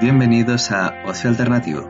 bienvenidos 0.00 0.70
a 0.70 1.02
Ocio 1.06 1.30
Alternativo, 1.30 1.88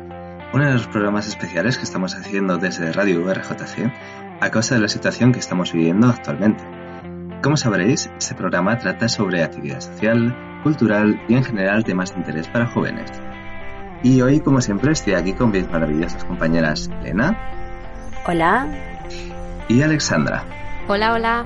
uno 0.52 0.66
de 0.66 0.72
los 0.72 0.86
programas 0.86 1.26
especiales 1.26 1.78
que 1.78 1.84
estamos 1.84 2.14
haciendo 2.14 2.56
desde 2.58 2.92
Radio 2.92 3.24
VRJC 3.24 3.92
a 4.40 4.50
causa 4.50 4.76
de 4.76 4.82
la 4.82 4.88
situación 4.88 5.32
que 5.32 5.40
estamos 5.40 5.72
viviendo 5.72 6.08
actualmente. 6.08 6.62
Como 7.42 7.56
sabréis, 7.56 8.08
este 8.16 8.36
programa 8.36 8.78
trata 8.78 9.08
sobre 9.08 9.42
actividad 9.42 9.80
social, 9.80 10.36
cultural 10.62 11.20
y 11.28 11.34
en 11.34 11.42
general 11.42 11.82
temas 11.82 12.12
de 12.12 12.20
interés 12.20 12.46
para 12.46 12.66
jóvenes. 12.66 13.10
Y 14.04 14.20
hoy, 14.20 14.40
como 14.40 14.60
siempre, 14.60 14.92
estoy 14.92 15.14
aquí 15.14 15.32
con 15.32 15.50
mis 15.50 15.68
maravillosas 15.68 16.24
compañeras 16.24 16.88
Elena. 17.00 17.36
Hola. 18.26 18.68
Y 19.68 19.82
Alexandra. 19.82 20.44
Hola, 20.86 21.14
hola. 21.14 21.44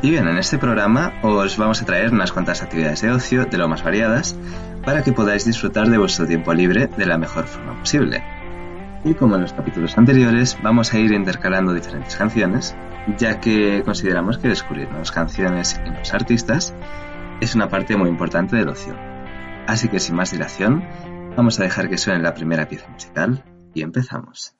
Y 0.00 0.10
bien, 0.10 0.28
en 0.28 0.38
este 0.38 0.56
programa 0.56 1.12
os 1.22 1.58
vamos 1.58 1.82
a 1.82 1.84
traer 1.84 2.12
unas 2.12 2.32
cuantas 2.32 2.62
actividades 2.62 3.02
de 3.02 3.10
ocio 3.10 3.44
de 3.44 3.58
lo 3.58 3.68
más 3.68 3.82
variadas 3.82 4.36
para 4.84 5.02
que 5.02 5.12
podáis 5.12 5.44
disfrutar 5.44 5.88
de 5.88 5.98
vuestro 5.98 6.26
tiempo 6.26 6.52
libre 6.52 6.86
de 6.86 7.06
la 7.06 7.18
mejor 7.18 7.46
forma 7.46 7.78
posible. 7.78 8.22
Y 9.04 9.14
como 9.14 9.34
en 9.34 9.42
los 9.42 9.52
capítulos 9.52 9.98
anteriores, 9.98 10.56
vamos 10.62 10.92
a 10.92 10.98
ir 10.98 11.12
intercalando 11.12 11.74
diferentes 11.74 12.16
canciones, 12.16 12.74
ya 13.18 13.40
que 13.40 13.82
consideramos 13.84 14.38
que 14.38 14.48
descubrir 14.48 14.88
nuevas 14.88 15.12
canciones 15.12 15.80
y 15.84 15.90
nuevos 15.90 16.14
artistas 16.14 16.74
es 17.40 17.54
una 17.54 17.68
parte 17.68 17.96
muy 17.96 18.08
importante 18.08 18.56
del 18.56 18.68
ocio. 18.68 18.94
Así 19.66 19.88
que 19.88 20.00
sin 20.00 20.16
más 20.16 20.30
dilación, 20.30 20.84
vamos 21.36 21.60
a 21.60 21.64
dejar 21.64 21.88
que 21.88 21.98
suene 21.98 22.22
la 22.22 22.34
primera 22.34 22.68
pieza 22.68 22.88
musical 22.88 23.44
y 23.74 23.82
empezamos. 23.82 24.54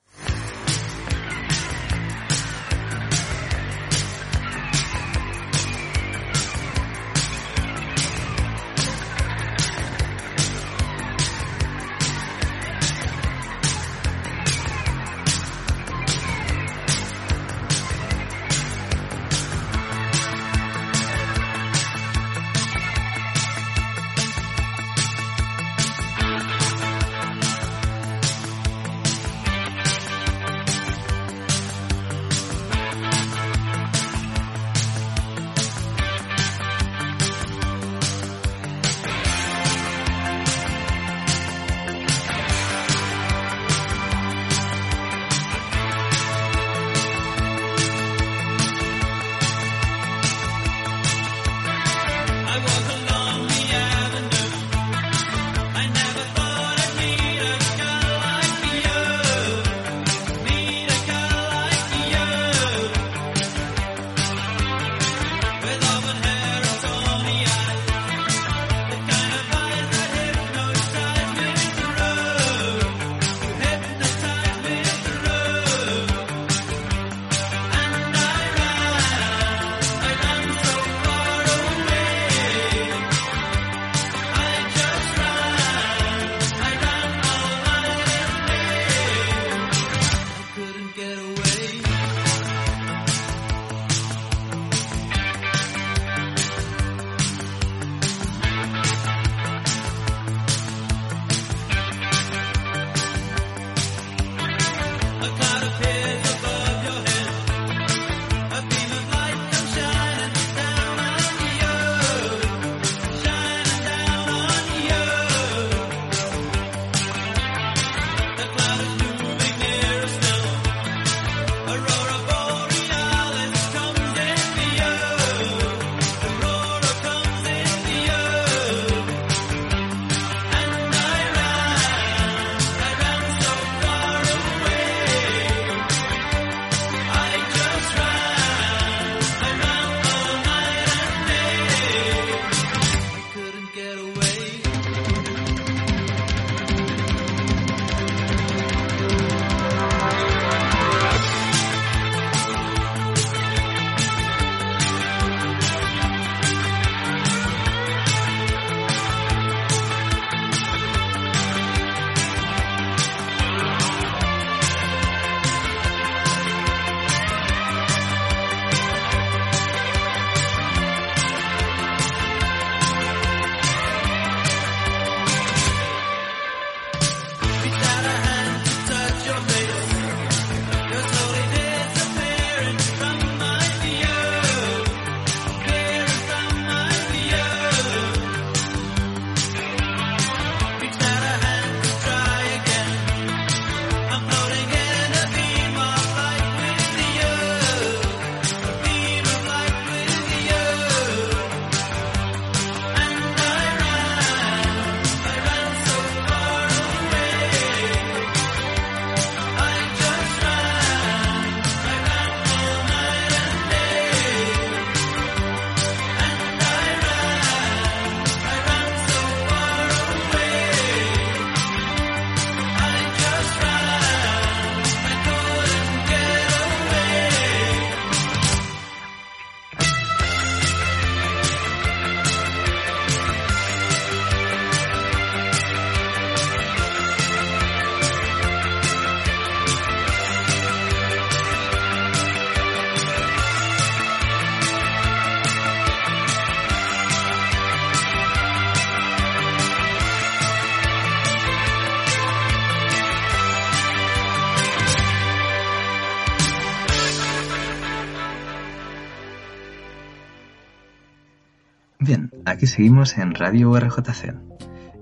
Aquí 262.55 262.67
seguimos 262.67 263.17
en 263.17 263.35
Radio 263.35 263.77
RJC. 263.77 264.33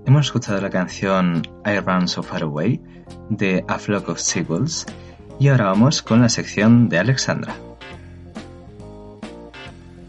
Hemos 0.06 0.26
escuchado 0.26 0.60
la 0.60 0.70
canción 0.70 1.40
I 1.64 1.78
Run 1.78 2.08
So 2.08 2.24
Far 2.24 2.42
Away 2.42 2.80
de 3.30 3.64
A 3.68 3.78
Flock 3.78 4.08
of 4.08 4.18
Seagulls 4.18 4.86
y 5.38 5.46
ahora 5.46 5.66
vamos 5.66 6.02
con 6.02 6.20
la 6.20 6.28
sección 6.28 6.88
de 6.88 6.98
Alexandra. 6.98 7.54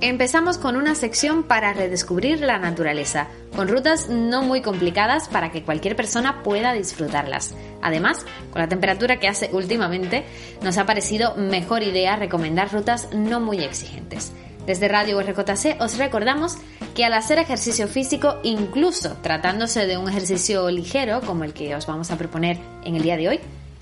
Empezamos 0.01 0.57
con 0.57 0.75
una 0.75 0.95
sección 0.95 1.43
para 1.43 1.71
redescubrir 1.73 2.39
la 2.39 2.57
naturaleza, 2.57 3.27
con 3.55 3.67
rutas 3.67 4.09
no 4.09 4.41
muy 4.41 4.63
complicadas 4.63 5.27
para 5.27 5.51
que 5.51 5.61
cualquier 5.61 5.95
persona 5.95 6.41
pueda 6.41 6.73
disfrutarlas. 6.73 7.53
Además, 7.79 8.25
con 8.49 8.59
la 8.59 8.67
temperatura 8.67 9.19
que 9.19 9.27
hace 9.27 9.51
últimamente, 9.53 10.25
nos 10.63 10.79
ha 10.79 10.87
parecido 10.87 11.35
mejor 11.35 11.83
idea 11.83 12.15
recomendar 12.15 12.73
rutas 12.73 13.09
no 13.13 13.39
muy 13.39 13.63
exigentes. 13.63 14.33
Desde 14.65 14.87
Radio 14.87 15.21
RJC 15.21 15.79
os 15.79 15.97
recordamos 15.97 16.57
que 16.95 17.05
al 17.05 17.13
hacer 17.13 17.37
ejercicio 17.37 17.87
físico, 17.87 18.39
incluso 18.43 19.17
tratándose 19.21 19.85
de 19.85 19.97
un 19.97 20.09
ejercicio 20.09 20.69
ligero 20.71 21.21
como 21.21 21.43
el 21.43 21.53
que 21.53 21.75
os 21.75 21.85
vamos 21.85 22.09
a 22.09 22.17
proponer 22.17 22.57
en 22.83 22.95
el 22.95 23.03
día 23.03 23.17
de 23.17 23.29
hoy, 23.29 23.39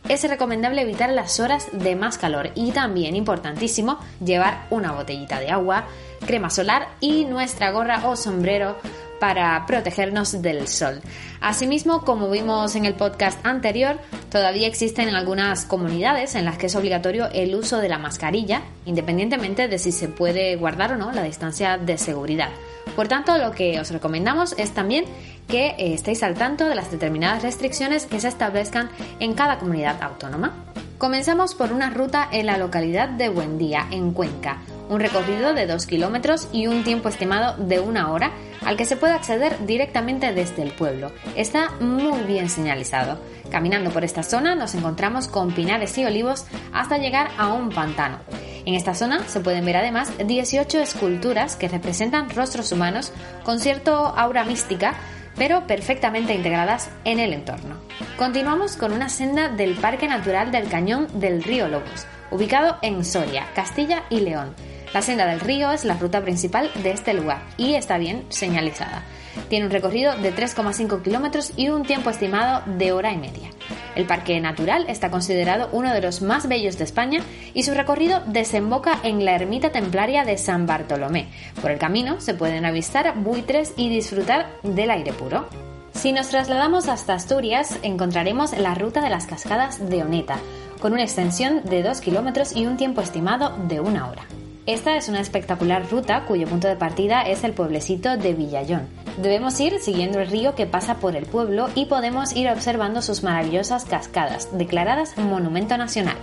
es 0.10 0.28
recomendable 0.28 0.82
evitar 0.82 1.10
las 1.12 1.40
horas 1.40 1.68
de 1.72 1.96
más 1.96 2.18
calor 2.18 2.50
y 2.56 2.72
también 2.72 3.16
importantísimo 3.16 3.98
llevar 4.24 4.68
una 4.70 4.92
botellita 4.92 5.40
de 5.40 5.50
agua, 5.50 5.86
crema 6.26 6.50
solar 6.50 6.90
y 7.00 7.24
nuestra 7.24 7.72
gorra 7.72 8.06
o 8.10 8.18
sombrero 8.18 8.76
para 9.24 9.66
protegernos 9.66 10.42
del 10.42 10.68
sol. 10.68 11.00
Asimismo, 11.40 12.02
como 12.02 12.30
vimos 12.30 12.76
en 12.76 12.84
el 12.84 12.94
podcast 12.94 13.40
anterior, 13.46 13.98
todavía 14.30 14.68
existen 14.68 15.16
algunas 15.16 15.64
comunidades 15.64 16.36
en 16.36 16.44
las 16.44 16.58
que 16.58 16.66
es 16.66 16.76
obligatorio 16.76 17.30
el 17.32 17.56
uso 17.56 17.78
de 17.78 17.88
la 17.88 17.98
mascarilla, 17.98 18.64
independientemente 18.86 19.70
de 19.70 19.80
si 19.80 19.94
se 19.94 20.10
puede 20.10 20.58
guardar 20.58 20.92
o 20.92 20.98
no 20.98 21.14
la 21.14 21.24
distancia 21.24 21.78
de 21.78 21.98
seguridad. 21.98 22.50
Por 22.98 23.08
tanto, 23.08 23.38
lo 23.38 23.52
que 23.52 23.80
os 23.80 23.92
recomendamos 23.92 24.56
es 24.58 24.72
también 24.72 25.06
que 25.48 25.68
eh, 25.68 25.94
estéis 25.94 26.22
al 26.22 26.34
tanto 26.34 26.68
de 26.68 26.76
las 26.76 26.92
determinadas 26.92 27.44
restricciones 27.44 28.06
que 28.06 28.20
se 28.20 28.28
establezcan 28.28 28.90
en 29.22 29.36
cada 29.36 29.58
comunidad 29.58 30.04
autónoma. 30.04 30.66
Comenzamos 30.98 31.56
por 31.56 31.72
una 31.72 31.90
ruta 31.92 32.28
en 32.30 32.46
la 32.46 32.58
localidad 32.58 33.08
de 33.08 33.30
Buendía, 33.30 33.88
en 33.90 34.12
Cuenca, 34.12 34.58
un 34.94 35.00
recorrido 35.00 35.54
de 35.54 35.66
2 35.66 35.88
kilómetros 35.88 36.48
y 36.52 36.68
un 36.68 36.84
tiempo 36.84 37.10
estimado 37.10 37.58
de 37.58 37.80
una 37.80 38.12
hora 38.12 38.32
al 38.64 38.78
que 38.78 38.86
se 38.86 38.96
puede 38.96 39.14
acceder 39.14 39.66
directamente 39.66 40.34
desde 40.34 40.62
el 40.62 40.72
pueblo. 40.72 41.12
Está 41.36 41.72
muy 41.80 42.22
bien 42.24 42.48
señalizado. 42.50 43.20
Caminando 43.52 43.90
por 43.90 44.04
esta 44.04 44.24
zona 44.24 44.56
nos 44.56 44.76
encontramos 44.76 45.28
con 45.28 45.52
pinares 45.52 45.98
y 45.98 46.06
olivos 46.06 46.46
hasta 46.72 46.98
llegar 46.98 47.32
a 47.38 47.52
un 47.54 47.70
pantano. 47.70 48.20
En 48.66 48.76
esta 48.76 48.94
zona 48.94 49.28
se 49.28 49.40
pueden 49.40 49.66
ver 49.66 49.78
además 49.78 50.12
18 50.26 50.80
esculturas 50.80 51.56
que 51.56 51.68
representan 51.68 52.30
rostros 52.30 52.72
humanos 52.72 53.12
con 53.44 53.60
cierto 53.60 53.94
aura 53.94 54.46
mística 54.46 54.96
pero 55.36 55.66
perfectamente 55.66 56.36
integradas 56.36 56.92
en 57.06 57.20
el 57.20 57.34
entorno. 57.34 57.78
Continuamos 58.18 58.78
con 58.78 58.94
una 58.94 59.10
senda 59.10 59.50
del 59.50 59.74
Parque 59.74 60.08
Natural 60.08 60.52
del 60.52 60.70
Cañón 60.70 61.08
del 61.20 61.44
Río 61.44 61.68
Lobos, 61.68 62.06
ubicado 62.30 62.78
en 62.84 63.04
Soria, 63.04 63.48
Castilla 63.56 64.04
y 64.12 64.20
León. 64.20 64.54
La 64.94 65.02
senda 65.02 65.26
del 65.26 65.40
río 65.40 65.72
es 65.72 65.86
la 65.86 65.96
ruta 65.96 66.22
principal 66.22 66.70
de 66.84 66.92
este 66.92 67.16
lugar 67.16 67.42
y 67.58 67.74
está 67.74 67.98
bien 67.98 68.26
señalizada. 68.30 69.04
Tiene 69.50 69.66
un 69.66 69.72
recorrido 69.72 70.16
de 70.16 70.36
3,5 70.36 71.02
kilómetros 71.02 71.52
y 71.58 71.70
un 71.70 71.82
tiempo 71.82 72.12
estimado 72.12 72.62
de 72.78 72.92
hora 72.92 73.12
y 73.12 73.18
media. 73.18 73.50
El 73.96 74.06
parque 74.06 74.40
natural 74.40 74.86
está 74.88 75.10
considerado 75.10 75.70
uno 75.72 75.92
de 75.92 76.02
los 76.02 76.22
más 76.22 76.48
bellos 76.48 76.78
de 76.78 76.84
España 76.84 77.22
y 77.56 77.64
su 77.64 77.74
recorrido 77.74 78.22
desemboca 78.28 79.00
en 79.02 79.26
la 79.26 79.34
ermita 79.34 79.72
templaria 79.72 80.26
de 80.26 80.38
San 80.38 80.68
Bartolomé. 80.68 81.28
Por 81.60 81.72
el 81.72 81.80
camino 81.80 82.22
se 82.22 82.36
pueden 82.36 82.64
avistar 82.64 83.16
buitres 83.18 83.74
y 83.76 83.90
disfrutar 83.90 84.60
del 84.62 84.92
aire 84.92 85.12
puro. 85.12 85.48
Si 85.94 86.12
nos 86.12 86.30
trasladamos 86.30 86.88
hasta 86.88 87.16
Asturias, 87.16 87.80
encontraremos 87.82 88.56
la 88.56 88.76
ruta 88.76 89.02
de 89.02 89.10
las 89.10 89.26
cascadas 89.26 89.90
de 89.90 90.04
Oneta, 90.04 90.38
con 90.80 90.94
una 90.94 91.04
extensión 91.04 91.64
de 91.64 91.82
2 91.82 92.00
kilómetros 92.02 92.56
y 92.56 92.68
un 92.68 92.78
tiempo 92.78 93.02
estimado 93.02 93.58
de 93.68 93.80
una 93.80 94.08
hora. 94.08 94.26
Esta 94.66 94.96
es 94.96 95.10
una 95.10 95.20
espectacular 95.20 95.90
ruta 95.92 96.24
cuyo 96.26 96.48
punto 96.48 96.70
de 96.70 96.78
partida 96.78 97.24
es 97.24 97.44
el 97.44 97.52
pueblecito 97.52 98.16
de 98.16 98.34
Villallón. 98.34 98.88
Debemos 99.18 99.60
ir 99.60 99.80
siguiendo 99.80 100.22
el 100.22 100.30
río 100.30 100.56
que 100.56 100.66
pasa 100.66 100.96
por 100.96 101.18
el 101.18 101.26
pueblo 101.26 101.68
y 101.76 101.88
podemos 101.88 102.34
ir 102.34 102.50
observando 102.50 103.02
sus 103.02 103.24
maravillosas 103.24 103.84
cascadas, 103.84 104.58
declaradas 104.58 105.18
Monumento 105.18 105.76
Nacional. 105.78 106.16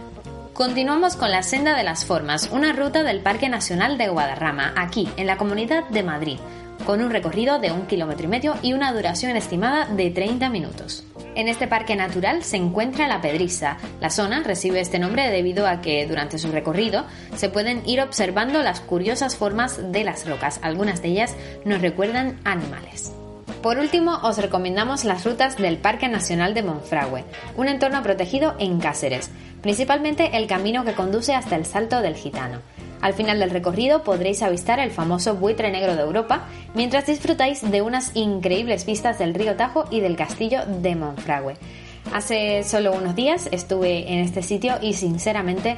Continuamos 0.55 1.17
con 1.17 1.31
la 1.31 1.43
Senda 1.43 1.77
de 1.77 1.85
las 1.85 2.07
Formas, 2.07 2.49
una 2.51 2.73
ruta 2.73 3.03
del 3.03 3.21
Parque 3.21 3.51
Nacional 3.51 3.99
de 3.99 4.09
Guadarrama, 4.09 4.73
aquí, 4.75 5.07
en 5.19 5.27
la 5.27 5.37
Comunidad 5.37 5.87
de 5.91 6.03
Madrid, 6.03 6.39
con 6.85 7.03
un 7.03 7.11
recorrido 7.11 7.59
de 7.59 7.73
un 7.73 7.87
kilómetro 7.87 8.25
y 8.25 8.29
medio 8.29 8.55
y 8.63 8.73
una 8.73 8.93
duración 8.93 9.37
estimada 9.37 9.87
de 9.87 10.11
30 10.11 10.49
minutos. 10.49 11.05
En 11.35 11.49
este 11.49 11.69
parque 11.69 11.95
natural 11.95 12.43
se 12.43 12.57
encuentra 12.57 13.07
la 13.07 13.21
Pedriza. 13.21 13.77
La 14.01 14.11
zona 14.11 14.43
recibe 14.43 14.81
este 14.81 14.99
nombre 14.99 15.31
debido 15.31 15.67
a 15.67 15.81
que 15.81 16.07
durante 16.07 16.39
su 16.39 16.51
recorrido 16.51 17.05
se 17.37 17.49
pueden 17.49 17.83
ir 17.87 18.01
observando 18.01 18.63
las 18.63 18.81
curiosas 18.81 19.37
formas 19.37 19.93
de 19.93 20.05
las 20.05 20.29
rocas. 20.29 20.59
Algunas 20.63 21.03
de 21.03 21.09
ellas 21.09 21.37
nos 21.65 21.81
recuerdan 21.81 22.39
animales. 22.45 23.13
Por 23.63 23.79
último, 23.79 24.19
os 24.23 24.39
recomendamos 24.39 25.05
las 25.05 25.25
rutas 25.25 25.57
del 25.59 25.77
Parque 25.77 26.09
Nacional 26.09 26.55
de 26.55 26.63
Monfragüe, 26.63 27.25
un 27.57 27.69
entorno 27.69 28.03
protegido 28.03 28.57
en 28.59 28.81
Cáceres, 28.81 29.31
principalmente 29.61 30.37
el 30.39 30.47
camino 30.47 30.85
que 30.85 30.95
conduce 30.95 31.35
hasta 31.35 31.57
el 31.57 31.67
Salto 31.67 32.01
del 32.01 32.15
Gitano. 32.15 32.61
Al 33.01 33.15
final 33.15 33.39
del 33.39 33.51
recorrido 33.51 34.03
podréis 34.03 34.43
avistar 34.43 34.79
el 34.79 34.91
famoso 34.91 35.35
buitre 35.37 35.71
negro 35.71 35.97
de 35.97 36.03
Europa 36.03 36.47
mientras 36.75 37.07
disfrutáis 37.07 37.69
de 37.71 37.83
unas 37.83 38.15
increíbles 38.15 38.87
vistas 38.87 39.19
del 39.19 39.35
río 39.35 39.57
Tajo 39.57 39.85
y 39.91 40.01
del 40.01 40.17
castillo 40.17 40.61
de 40.67 40.97
Monfragüe. 40.97 41.57
Hace 42.13 42.63
solo 42.65 42.93
unos 42.93 43.15
días 43.15 43.49
estuve 43.53 44.13
en 44.13 44.21
este 44.21 44.43
sitio 44.43 44.75
y 44.81 44.95
sinceramente 44.95 45.77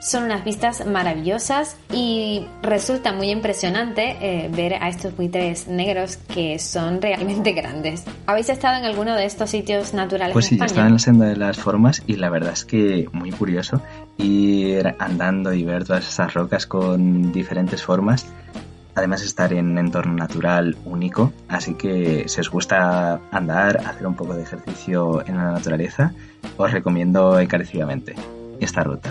son 0.00 0.24
unas 0.24 0.44
vistas 0.44 0.86
maravillosas 0.86 1.76
y 1.92 2.46
resulta 2.62 3.12
muy 3.12 3.30
impresionante 3.30 4.16
eh, 4.20 4.48
ver 4.48 4.74
a 4.74 4.88
estos 4.88 5.16
buitres 5.16 5.66
negros 5.66 6.16
que 6.16 6.58
son 6.58 7.02
realmente 7.02 7.52
grandes. 7.52 8.04
¿Habéis 8.26 8.48
estado 8.48 8.78
en 8.78 8.84
alguno 8.84 9.14
de 9.14 9.24
estos 9.24 9.50
sitios 9.50 9.94
naturales? 9.94 10.32
Pues 10.34 10.46
sí, 10.46 10.58
he 10.60 10.64
estado 10.64 10.86
en 10.86 10.92
la 10.94 10.98
senda 10.98 11.26
de 11.26 11.36
las 11.36 11.58
formas 11.58 12.02
y 12.06 12.16
la 12.16 12.30
verdad 12.30 12.52
es 12.52 12.64
que 12.64 13.08
muy 13.12 13.32
curioso 13.32 13.82
ir 14.18 14.94
andando 14.98 15.52
y 15.52 15.64
ver 15.64 15.84
todas 15.84 16.06
esas 16.06 16.34
rocas 16.34 16.66
con 16.66 17.32
diferentes 17.32 17.82
formas. 17.82 18.26
Además 18.94 19.22
estar 19.22 19.52
en 19.52 19.70
un 19.70 19.78
entorno 19.78 20.14
natural 20.14 20.76
único, 20.84 21.32
así 21.48 21.74
que 21.74 22.24
si 22.26 22.40
os 22.40 22.50
gusta 22.50 23.20
andar, 23.30 23.78
hacer 23.86 24.06
un 24.06 24.16
poco 24.16 24.34
de 24.34 24.42
ejercicio 24.42 25.24
en 25.26 25.36
la 25.36 25.52
naturaleza, 25.52 26.12
os 26.56 26.72
recomiendo 26.72 27.38
encarecidamente 27.38 28.16
esta 28.58 28.82
ruta 28.82 29.10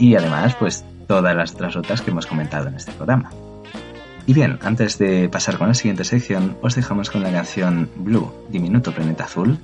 y 0.00 0.16
además 0.16 0.56
pues 0.56 0.84
todas 1.06 1.36
las 1.36 1.54
otras 1.54 1.74
rutas 1.74 2.02
que 2.02 2.10
hemos 2.10 2.26
comentado 2.26 2.68
en 2.68 2.74
este 2.74 2.90
programa. 2.92 3.30
Y 4.26 4.32
bien, 4.32 4.58
antes 4.62 4.98
de 4.98 5.28
pasar 5.28 5.58
con 5.58 5.68
la 5.68 5.74
siguiente 5.74 6.04
sección, 6.04 6.56
os 6.62 6.74
dejamos 6.74 7.10
con 7.10 7.22
la 7.22 7.32
canción 7.32 7.90
Blue, 7.96 8.32
Diminuto 8.48 8.92
Planeta 8.92 9.24
Azul, 9.24 9.58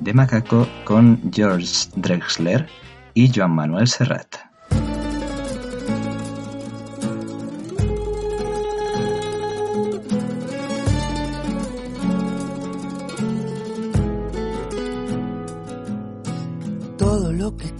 de 0.00 0.14
Macaco 0.14 0.68
con 0.84 1.20
George 1.32 1.88
Drexler 1.96 2.66
y 3.14 3.30
Joan 3.34 3.52
Manuel 3.52 3.88
Serrat. 3.88 4.53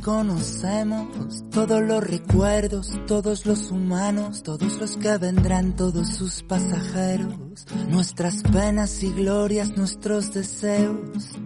Conocemos 0.02 1.09
todos 1.50 1.83
los 1.83 2.04
recuerdos, 2.04 2.93
todos 3.07 3.47
los 3.47 3.71
humanos, 3.71 4.43
todos 4.43 4.78
los 4.78 4.97
que 4.97 5.16
vendrán, 5.16 5.76
todos 5.76 6.09
sus 6.09 6.43
pasajeros, 6.43 7.35
nuestras 7.88 8.43
penas 8.43 9.02
y 9.02 9.11
glorias, 9.12 9.76
nuestros 9.76 10.35
deseos, 10.35 10.99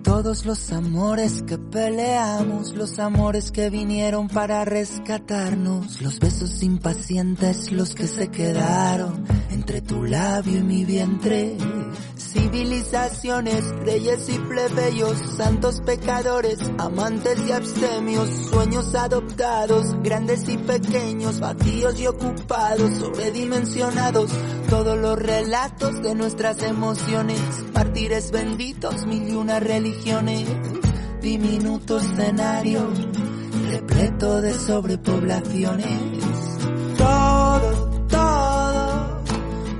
todos 0.02 0.44
los 0.44 0.72
amores 0.72 1.42
que 1.42 1.56
peleamos, 1.56 2.74
los 2.74 2.98
amores 2.98 3.52
que 3.52 3.70
vinieron 3.70 4.28
para 4.28 4.64
rescatarnos, 4.64 6.02
los 6.02 6.18
besos 6.18 6.62
impacientes, 6.62 7.70
los 7.70 7.94
que 7.94 8.06
se 8.06 8.28
quedaron 8.28 9.24
entre 9.50 9.80
tu 9.82 10.04
labio 10.04 10.58
y 10.58 10.62
mi 10.62 10.84
vientre, 10.84 11.56
civilizaciones, 12.38 13.64
reyes 13.84 14.28
y 14.28 14.38
plebeyos, 14.38 15.16
santos 15.36 15.80
pecadores, 15.84 16.58
amantes 16.78 17.38
y 17.46 17.52
abstemios, 17.52 18.28
sueños 18.50 18.94
adoptados, 18.94 19.86
grandes 20.02 20.48
y 20.48 20.56
pequeños, 20.56 21.40
vacíos 21.40 21.98
y 22.00 22.06
ocupados, 22.06 22.94
sobredimensionados, 22.98 24.30
todos 24.70 24.96
los 24.96 25.18
relatos 25.18 26.00
de 26.02 26.14
nuestras 26.14 26.62
emociones, 26.62 27.40
mártires 27.74 28.30
benditos, 28.30 29.06
mil 29.06 29.28
y 29.28 29.34
una 29.34 29.58
religiones, 29.58 30.46
diminuto 31.20 31.98
escenario, 31.98 32.88
repleto 33.68 34.40
de 34.40 34.54
sobrepoblaciones. 34.54 36.00
Todo, 36.96 37.90
todo 38.08 39.22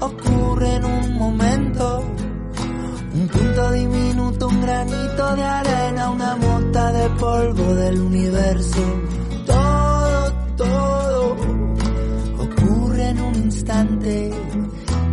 ocurre 0.01 0.75
en 0.75 0.85
un 0.85 1.19
momento 1.19 1.68
punto 3.39 3.71
diminuto, 3.73 4.49
un 4.49 4.61
granito 4.61 5.37
de 5.37 5.43
arena, 5.45 6.11
una 6.11 6.37
mota 6.37 6.93
de 6.93 7.09
polvo 7.11 7.75
del 7.75 8.01
universo. 8.01 8.83
Todo, 9.47 10.33
todo 10.57 11.37
ocurre 12.39 13.09
en 13.11 13.21
un 13.21 13.35
instante. 13.37 14.31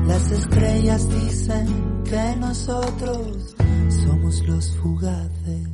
Las 0.07 0.31
estrellas 0.31 1.09
dicen 1.09 2.03
que 2.03 2.35
nosotros 2.37 3.55
somos 4.03 4.41
los 4.47 4.77
fugaces. 4.77 5.67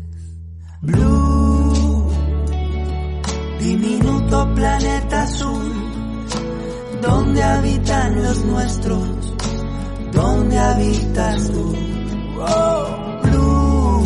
Blue, 0.81 2.07
diminuto 3.59 4.53
planeta 4.55 5.23
azul, 5.23 5.71
donde 7.01 7.43
habitan 7.43 8.23
los 8.23 8.45
nuestros, 8.45 9.35
donde 10.11 10.57
habitas 10.57 11.51
tú. 11.51 11.90
Oh, 12.43 13.19
blue, 13.23 14.03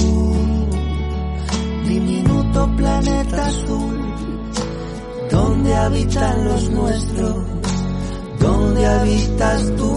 diminuto 1.87 2.75
planeta 2.75 3.45
azul, 3.45 3.97
donde 5.31 5.73
habitan 5.73 6.45
los 6.45 6.69
nuestros, 6.69 7.45
donde 8.39 8.85
habitas 8.85 9.75
tú. 9.77 9.91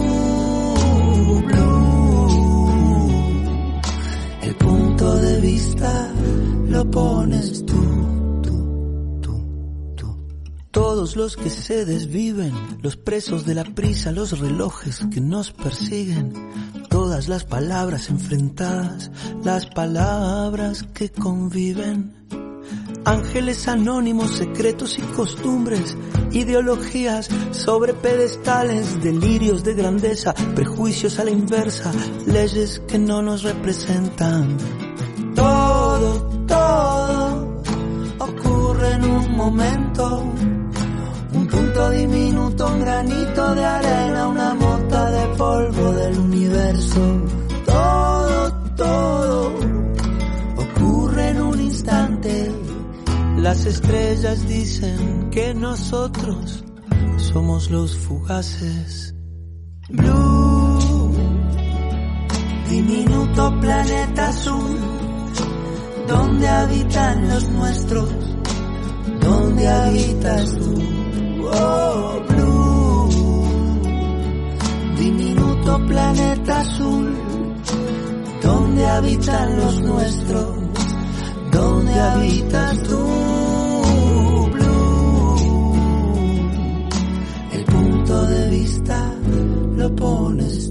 Blue, 1.47 3.11
el 4.41 4.55
punto 4.55 5.15
de 5.17 5.41
vista 5.41 6.11
lo 6.67 6.89
pones 6.89 7.65
tú. 7.65 8.18
Todos 10.71 11.15
los 11.15 11.35
que 11.35 11.49
se 11.49 11.83
desviven, 11.83 12.53
los 12.83 12.95
presos 12.95 13.43
de 13.45 13.55
la 13.55 13.63
prisa, 13.63 14.11
los 14.11 14.37
relojes 14.37 15.03
que 15.11 15.19
nos 15.19 15.51
persiguen, 15.51 16.31
todas 16.89 17.27
las 17.27 17.43
palabras 17.43 18.09
enfrentadas, 18.09 19.09
las 19.43 19.65
palabras 19.65 20.83
que 20.93 21.09
conviven. 21.09 22.13
Ángeles 23.03 23.67
anónimos, 23.67 24.35
secretos 24.35 24.99
y 24.99 25.01
costumbres, 25.01 25.97
ideologías 26.31 27.29
sobre 27.49 27.95
pedestales, 27.95 29.01
delirios 29.01 29.63
de 29.63 29.73
grandeza, 29.73 30.35
prejuicios 30.53 31.17
a 31.17 31.23
la 31.23 31.31
inversa, 31.31 31.91
leyes 32.27 32.79
que 32.87 32.99
no 32.99 33.23
nos 33.23 33.41
representan. 33.41 34.55
Todo, 35.33 36.45
todo 36.45 37.63
ocurre 38.19 38.91
en 38.91 39.03
un 39.05 39.35
momento. 39.35 40.58
Diminuto, 41.87 42.67
un 42.67 42.79
granito 42.81 43.55
de 43.55 43.65
arena, 43.65 44.27
una 44.27 44.53
mota 44.53 45.11
de 45.11 45.35
polvo 45.37 45.91
del 45.93 46.19
universo. 46.19 46.99
Todo, 47.65 48.53
todo 48.75 49.53
ocurre 50.57 51.29
en 51.29 51.41
un 51.41 51.61
instante. 51.61 52.51
Las 53.37 53.65
estrellas 53.65 54.47
dicen 54.47 55.29
que 55.31 55.53
nosotros 55.53 56.63
somos 57.17 57.71
los 57.71 57.97
fugaces. 57.97 59.15
Blue, 59.89 61.11
diminuto 62.69 63.59
planeta 63.59 64.27
azul, 64.27 64.77
donde 66.07 66.47
habitan 66.47 67.27
los 67.29 67.49
nuestros, 67.49 68.09
donde 69.21 69.67
habitas 69.67 70.57
tú. 70.57 70.98
Oh, 71.51 72.21
blue, 72.27 73.09
diminuto 74.97 75.85
planeta 75.87 76.59
azul, 76.59 77.15
donde 78.41 78.85
habitan 78.85 79.57
los 79.57 79.81
nuestros, 79.81 80.57
donde 81.51 81.99
habitas 81.99 82.83
tú. 82.83 83.07
Blue, 84.53 85.73
el 87.53 87.63
punto 87.65 88.25
de 88.27 88.49
vista 88.49 89.13
lo 89.75 89.95
pones 89.95 90.68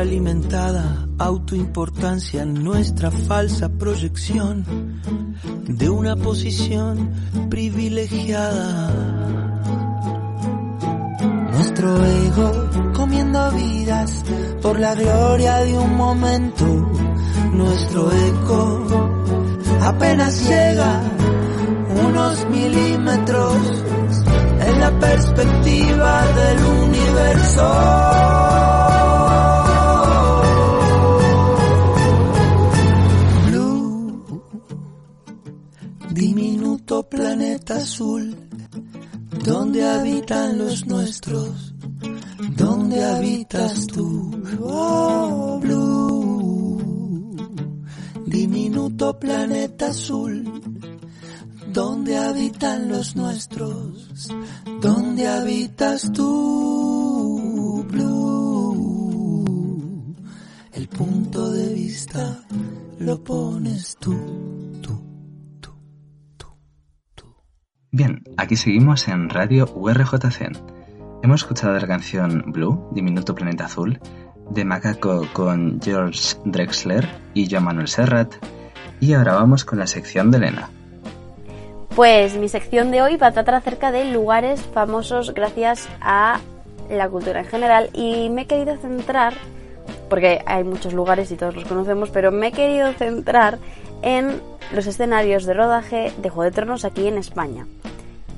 Nuestra 0.00 0.16
alimentada 0.16 1.08
autoimportancia, 1.18 2.46
nuestra 2.46 3.10
falsa 3.10 3.68
proyección 3.68 4.64
de 5.68 5.90
una 5.90 6.16
posición 6.16 7.10
privilegiada. 7.50 8.94
Nuestro 11.52 12.06
ego 12.06 12.70
comiendo 12.94 13.52
vidas 13.52 14.24
por 14.62 14.80
la 14.80 14.94
gloria 14.94 15.58
de 15.58 15.78
un 15.78 15.94
momento. 15.94 16.64
Nuestro 17.52 18.10
eco 18.10 18.86
apenas 19.82 20.48
llega 20.48 21.02
unos 22.06 22.48
milímetros 22.48 23.54
en 24.66 24.80
la 24.80 24.98
perspectiva 24.98 26.26
del 26.26 26.64
universo. 26.64 28.69
Diminuto 36.90 37.08
planeta 37.08 37.76
azul, 37.76 38.34
donde 39.44 39.88
habitan 39.88 40.58
los 40.58 40.84
nuestros, 40.86 41.72
donde 42.56 43.04
habitas 43.04 43.86
tú. 43.86 44.32
Oh, 44.60 45.60
blue, 45.62 47.36
diminuto 48.26 49.20
planeta 49.20 49.86
azul, 49.86 50.42
donde 51.72 52.18
habitan 52.18 52.88
los 52.88 53.14
nuestros, 53.14 54.28
donde 54.80 55.28
habitas 55.28 56.10
tú. 56.12 57.86
Blue, 57.88 59.44
el 60.72 60.88
punto 60.88 61.52
de 61.52 61.72
vista 61.72 62.44
lo 62.98 63.22
pones 63.22 63.96
tú, 64.00 64.16
tú. 64.82 65.09
Bien, 67.92 68.22
aquí 68.36 68.54
seguimos 68.54 69.08
en 69.08 69.28
Radio 69.28 69.68
URJC. 69.74 70.52
Hemos 71.24 71.40
escuchado 71.40 71.76
la 71.76 71.88
canción 71.88 72.44
Blue, 72.52 72.88
Diminuto 72.92 73.34
Planeta 73.34 73.64
Azul, 73.64 73.98
de 74.48 74.64
Macaco 74.64 75.26
con 75.32 75.80
George 75.82 76.36
Drexler 76.44 77.08
y 77.34 77.50
Joan 77.50 77.64
Manuel 77.64 77.88
Serrat. 77.88 78.32
Y 79.00 79.14
ahora 79.14 79.34
vamos 79.34 79.64
con 79.64 79.80
la 79.80 79.88
sección 79.88 80.30
de 80.30 80.38
Elena. 80.38 80.70
Pues 81.96 82.36
mi 82.36 82.48
sección 82.48 82.92
de 82.92 83.02
hoy 83.02 83.16
va 83.16 83.26
a 83.26 83.32
tratar 83.32 83.56
acerca 83.56 83.90
de 83.90 84.04
lugares 84.04 84.62
famosos 84.72 85.34
gracias 85.34 85.88
a 86.00 86.38
la 86.88 87.08
cultura 87.08 87.40
en 87.40 87.46
general 87.46 87.90
y 87.92 88.30
me 88.30 88.42
he 88.42 88.46
querido 88.46 88.76
centrar, 88.76 89.34
porque 90.08 90.42
hay 90.46 90.62
muchos 90.62 90.92
lugares 90.92 91.32
y 91.32 91.36
todos 91.36 91.56
los 91.56 91.64
conocemos, 91.64 92.10
pero 92.10 92.30
me 92.30 92.48
he 92.48 92.52
querido 92.52 92.92
centrar 92.92 93.58
en 94.02 94.40
los 94.72 94.86
escenarios 94.86 95.44
de 95.44 95.54
rodaje 95.54 96.12
de 96.18 96.28
Juego 96.30 96.44
de 96.50 96.54
Tronos 96.54 96.84
aquí 96.84 97.06
en 97.06 97.18
España. 97.18 97.66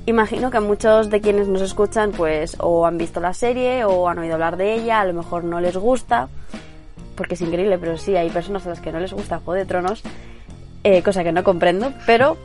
Imagino 0.05 0.51
que 0.51 0.59
muchos 0.59 1.09
de 1.09 1.21
quienes 1.21 1.47
nos 1.47 1.61
escuchan 1.61 2.11
pues 2.11 2.57
o 2.59 2.85
han 2.85 2.97
visto 2.97 3.19
la 3.21 3.33
serie 3.33 3.85
o 3.85 4.09
han 4.09 4.19
oído 4.19 4.33
hablar 4.33 4.57
de 4.57 4.73
ella, 4.73 4.99
a 4.99 5.05
lo 5.05 5.13
mejor 5.13 5.43
no 5.45 5.61
les 5.61 5.77
gusta, 5.77 6.27
porque 7.15 7.35
es 7.35 7.41
increíble, 7.41 7.77
pero 7.77 7.97
sí, 7.97 8.15
hay 8.17 8.29
personas 8.29 8.65
a 8.65 8.69
las 8.69 8.81
que 8.81 8.91
no 8.91 8.99
les 8.99 9.13
gusta 9.13 9.37
Juego 9.39 9.53
de 9.59 9.65
Tronos, 9.65 10.01
eh, 10.83 11.01
cosa 11.03 11.23
que 11.23 11.31
no 11.31 11.43
comprendo, 11.45 11.93
pero 12.05 12.35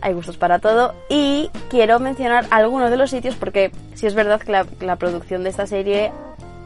hay 0.00 0.14
gustos 0.14 0.38
para 0.38 0.58
todo 0.58 0.94
y 1.10 1.50
quiero 1.68 2.00
mencionar 2.00 2.46
algunos 2.50 2.90
de 2.90 2.96
los 2.96 3.10
sitios 3.10 3.34
porque 3.34 3.70
sí 3.94 4.06
es 4.06 4.14
verdad 4.14 4.40
que 4.40 4.52
la, 4.86 4.96
producción 4.96 5.42
de 5.44 5.50
esta 5.50 5.66
serie 5.66 6.12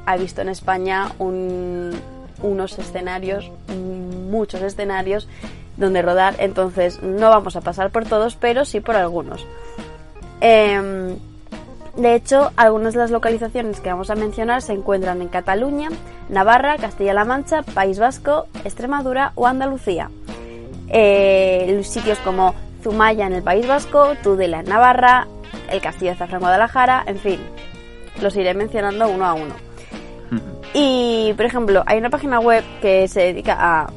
ha 0.07 0.17
visto 0.17 0.43
en 0.43 0.49
España 0.49 1.11
un- 1.19 1.91
unos 2.43 2.79
escenarios, 2.79 3.51
muchos 4.31 4.63
escenarios 4.63 5.29
donde 5.77 6.03
rodar, 6.03 6.37
entonces 6.39 7.03
no 7.03 7.31
vamos 7.31 7.57
a 7.57 7.61
pasar 7.61 7.91
por 7.91 8.07
todos, 8.07 8.37
pero 8.37 8.65
sí 8.65 8.81
por 8.81 8.97
algunos. 8.97 9.47
Em, 10.41 11.17
de 11.97 12.15
hecho, 12.15 12.53
algunas 12.57 12.95
de 12.95 13.01
las 13.01 13.11
localizaciones 13.11 13.81
que 13.81 13.89
vamos 13.89 14.11
a 14.11 14.15
mencionar 14.15 14.61
se 14.63 14.73
encuentran 14.75 15.23
en 15.23 15.29
Cataluña, 15.29 15.89
Navarra, 16.29 16.77
Castilla-La 16.77 17.25
Mancha, 17.25 17.63
País 17.63 17.99
Vasco, 17.99 18.47
Extremadura 18.65 19.33
o 19.35 19.47
Andalucía. 19.47 20.11
Eh, 20.89 21.81
sitios 21.85 22.19
como 22.19 22.55
Zumaya 22.83 23.27
en 23.27 23.33
el 23.33 23.43
País 23.43 23.67
Vasco, 23.67 24.15
Tudela 24.23 24.61
en 24.61 24.67
Navarra, 24.67 25.27
el 25.71 25.81
Castillo 25.81 26.13
de 26.13 26.19
Zafra 26.19 26.37
en 26.37 26.41
Guadalajara, 26.41 27.03
en 27.07 27.19
fin, 27.19 27.41
los 28.21 28.37
iré 28.37 28.55
mencionando 28.55 29.09
uno 29.09 29.27
a 29.27 29.35
uno. 29.35 29.55
Y, 30.79 31.33
por 31.37 31.47
ejemplo, 31.47 31.83
hay 31.87 31.97
una 31.97 32.11
página 32.11 32.39
web 32.39 32.63
que 32.83 33.09
se 33.09 33.21
dedica 33.21 33.57
a 33.59 33.91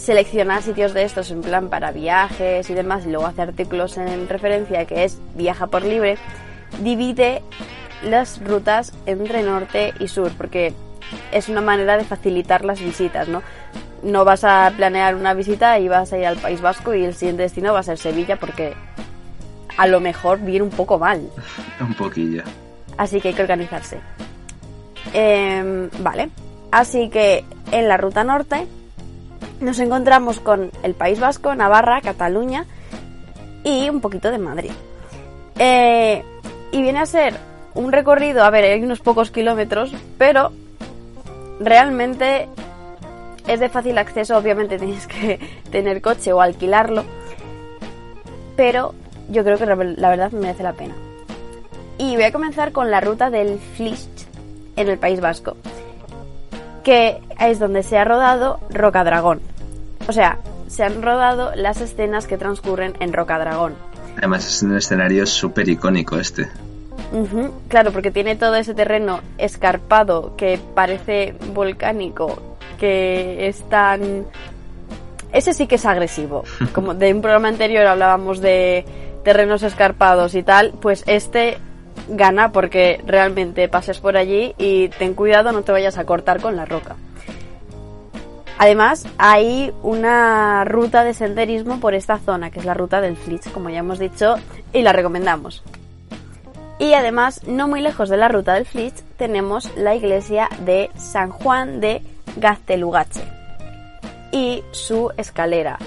seleccionar 0.00 0.62
sitios 0.62 0.94
de 0.94 1.04
estos 1.04 1.30
en 1.30 1.42
plan 1.42 1.68
para 1.68 1.92
viajes 1.92 2.68
y 2.70 2.74
demás, 2.74 3.04
y 3.06 3.10
luego 3.10 3.26
hace 3.26 3.42
artículos 3.42 3.98
en 3.98 4.28
referencia, 4.28 4.86
que 4.86 5.04
es 5.04 5.18
Viaja 5.34 5.66
por 5.66 5.84
Libre, 5.84 6.16
divide 6.82 7.42
las 8.02 8.42
rutas 8.42 8.92
entre 9.04 9.42
norte 9.42 9.92
y 10.00 10.08
sur, 10.08 10.32
porque 10.36 10.72
es 11.32 11.48
una 11.48 11.60
manera 11.60 11.98
de 11.98 12.04
facilitar 12.04 12.64
las 12.64 12.80
visitas, 12.80 13.28
¿no? 13.28 13.42
No 14.02 14.24
vas 14.24 14.44
a 14.44 14.72
planear 14.74 15.14
una 15.14 15.34
visita 15.34 15.78
y 15.78 15.88
vas 15.88 16.12
a 16.14 16.18
ir 16.18 16.26
al 16.26 16.38
País 16.38 16.62
Vasco 16.62 16.94
y 16.94 17.04
el 17.04 17.14
siguiente 17.14 17.42
destino 17.42 17.74
va 17.74 17.80
a 17.80 17.82
ser 17.82 17.98
Sevilla, 17.98 18.36
porque 18.36 18.72
a 19.76 19.86
lo 19.86 20.00
mejor 20.00 20.40
viene 20.40 20.62
un 20.62 20.70
poco 20.70 20.98
mal. 20.98 21.20
Un 21.80 21.94
poquillo. 21.94 22.42
Así 22.96 23.20
que 23.20 23.28
hay 23.28 23.34
que 23.34 23.42
organizarse. 23.42 24.00
Em, 25.12 25.90
vale. 26.00 26.30
Así 26.70 27.10
que 27.10 27.44
en 27.72 27.88
la 27.88 27.96
ruta 27.96 28.24
norte 28.24 28.66
nos 29.60 29.78
encontramos 29.78 30.40
con 30.40 30.70
el 30.82 30.94
País 30.94 31.20
Vasco, 31.20 31.54
Navarra, 31.54 32.00
Cataluña 32.00 32.66
y 33.64 33.88
un 33.88 34.00
poquito 34.00 34.30
de 34.30 34.38
Madrid. 34.38 34.72
Eh, 35.58 36.24
y 36.72 36.82
viene 36.82 37.00
a 37.00 37.06
ser 37.06 37.34
un 37.74 37.92
recorrido, 37.92 38.44
a 38.44 38.50
ver, 38.50 38.64
hay 38.64 38.82
unos 38.82 39.00
pocos 39.00 39.30
kilómetros, 39.30 39.92
pero 40.18 40.52
realmente 41.60 42.48
es 43.46 43.60
de 43.60 43.68
fácil 43.68 43.98
acceso, 43.98 44.36
obviamente 44.36 44.78
tienes 44.78 45.06
que 45.06 45.38
tener 45.70 46.00
coche 46.00 46.32
o 46.32 46.40
alquilarlo, 46.40 47.04
pero 48.56 48.94
yo 49.28 49.44
creo 49.44 49.58
que 49.58 49.66
la 49.66 49.74
verdad 50.08 50.32
merece 50.32 50.62
la 50.62 50.72
pena. 50.72 50.94
Y 51.98 52.14
voy 52.14 52.24
a 52.24 52.32
comenzar 52.32 52.72
con 52.72 52.90
la 52.90 53.00
ruta 53.00 53.28
del 53.28 53.58
Flicht 53.58 54.08
en 54.76 54.88
el 54.88 54.98
País 54.98 55.20
Vasco, 55.20 55.56
que 56.82 57.20
es 57.38 57.58
donde 57.58 57.82
se 57.82 57.98
ha 57.98 58.04
rodado 58.04 58.60
Rocadragón. 58.70 59.40
O 60.08 60.12
sea, 60.12 60.38
se 60.68 60.84
han 60.84 61.02
rodado 61.02 61.52
las 61.54 61.80
escenas 61.80 62.26
que 62.26 62.38
transcurren 62.38 62.94
en 63.00 63.12
Rocadragón. 63.12 63.74
Además 64.16 64.46
es 64.46 64.62
un 64.62 64.76
escenario 64.76 65.26
súper 65.26 65.68
icónico 65.68 66.18
este. 66.18 66.48
claro, 67.68 67.92
porque 67.92 68.10
tiene 68.10 68.36
todo 68.36 68.54
ese 68.54 68.74
terreno 68.74 69.20
escarpado 69.38 70.36
que 70.36 70.60
parece 70.74 71.34
volcánico, 71.52 72.56
que 72.78 73.48
es 73.48 73.68
tan... 73.68 74.26
Ese 75.32 75.54
sí 75.54 75.66
que 75.66 75.76
es 75.76 75.86
agresivo. 75.86 76.44
Como 76.72 76.94
de 76.94 77.12
un 77.12 77.22
programa 77.22 77.48
anterior 77.48 77.86
hablábamos 77.86 78.40
de 78.40 78.84
terrenos 79.24 79.62
escarpados 79.62 80.34
y 80.34 80.42
tal, 80.42 80.72
pues 80.80 81.04
este 81.06 81.58
gana 82.08 82.52
porque 82.52 83.00
realmente 83.06 83.68
pases 83.68 84.00
por 84.00 84.16
allí 84.16 84.54
y 84.58 84.88
ten 84.88 85.14
cuidado, 85.14 85.52
no 85.52 85.62
te 85.62 85.72
vayas 85.72 85.98
a 85.98 86.04
cortar 86.04 86.40
con 86.40 86.56
la 86.56 86.64
roca. 86.64 86.96
Además, 88.58 89.06
hay 89.16 89.72
una 89.82 90.64
ruta 90.66 91.02
de 91.02 91.14
senderismo 91.14 91.80
por 91.80 91.94
esta 91.94 92.18
zona, 92.18 92.50
que 92.50 92.58
es 92.58 92.66
la 92.66 92.74
ruta 92.74 93.00
del 93.00 93.16
Flitz, 93.16 93.48
como 93.48 93.70
ya 93.70 93.78
hemos 93.78 93.98
dicho, 93.98 94.34
y 94.74 94.82
la 94.82 94.92
recomendamos. 94.92 95.62
Y 96.78 96.92
además, 96.92 97.42
no 97.46 97.68
muy 97.68 97.80
lejos 97.80 98.08
de 98.10 98.18
la 98.18 98.28
ruta 98.28 98.54
del 98.54 98.66
Flitz, 98.66 99.02
tenemos 99.16 99.74
la 99.76 99.94
iglesia 99.94 100.48
de 100.64 100.90
San 100.96 101.30
Juan 101.30 101.80
de 101.80 102.02
Gaztelugache 102.36 103.22
y 104.32 104.62
su 104.72 105.10
escalera. 105.16 105.78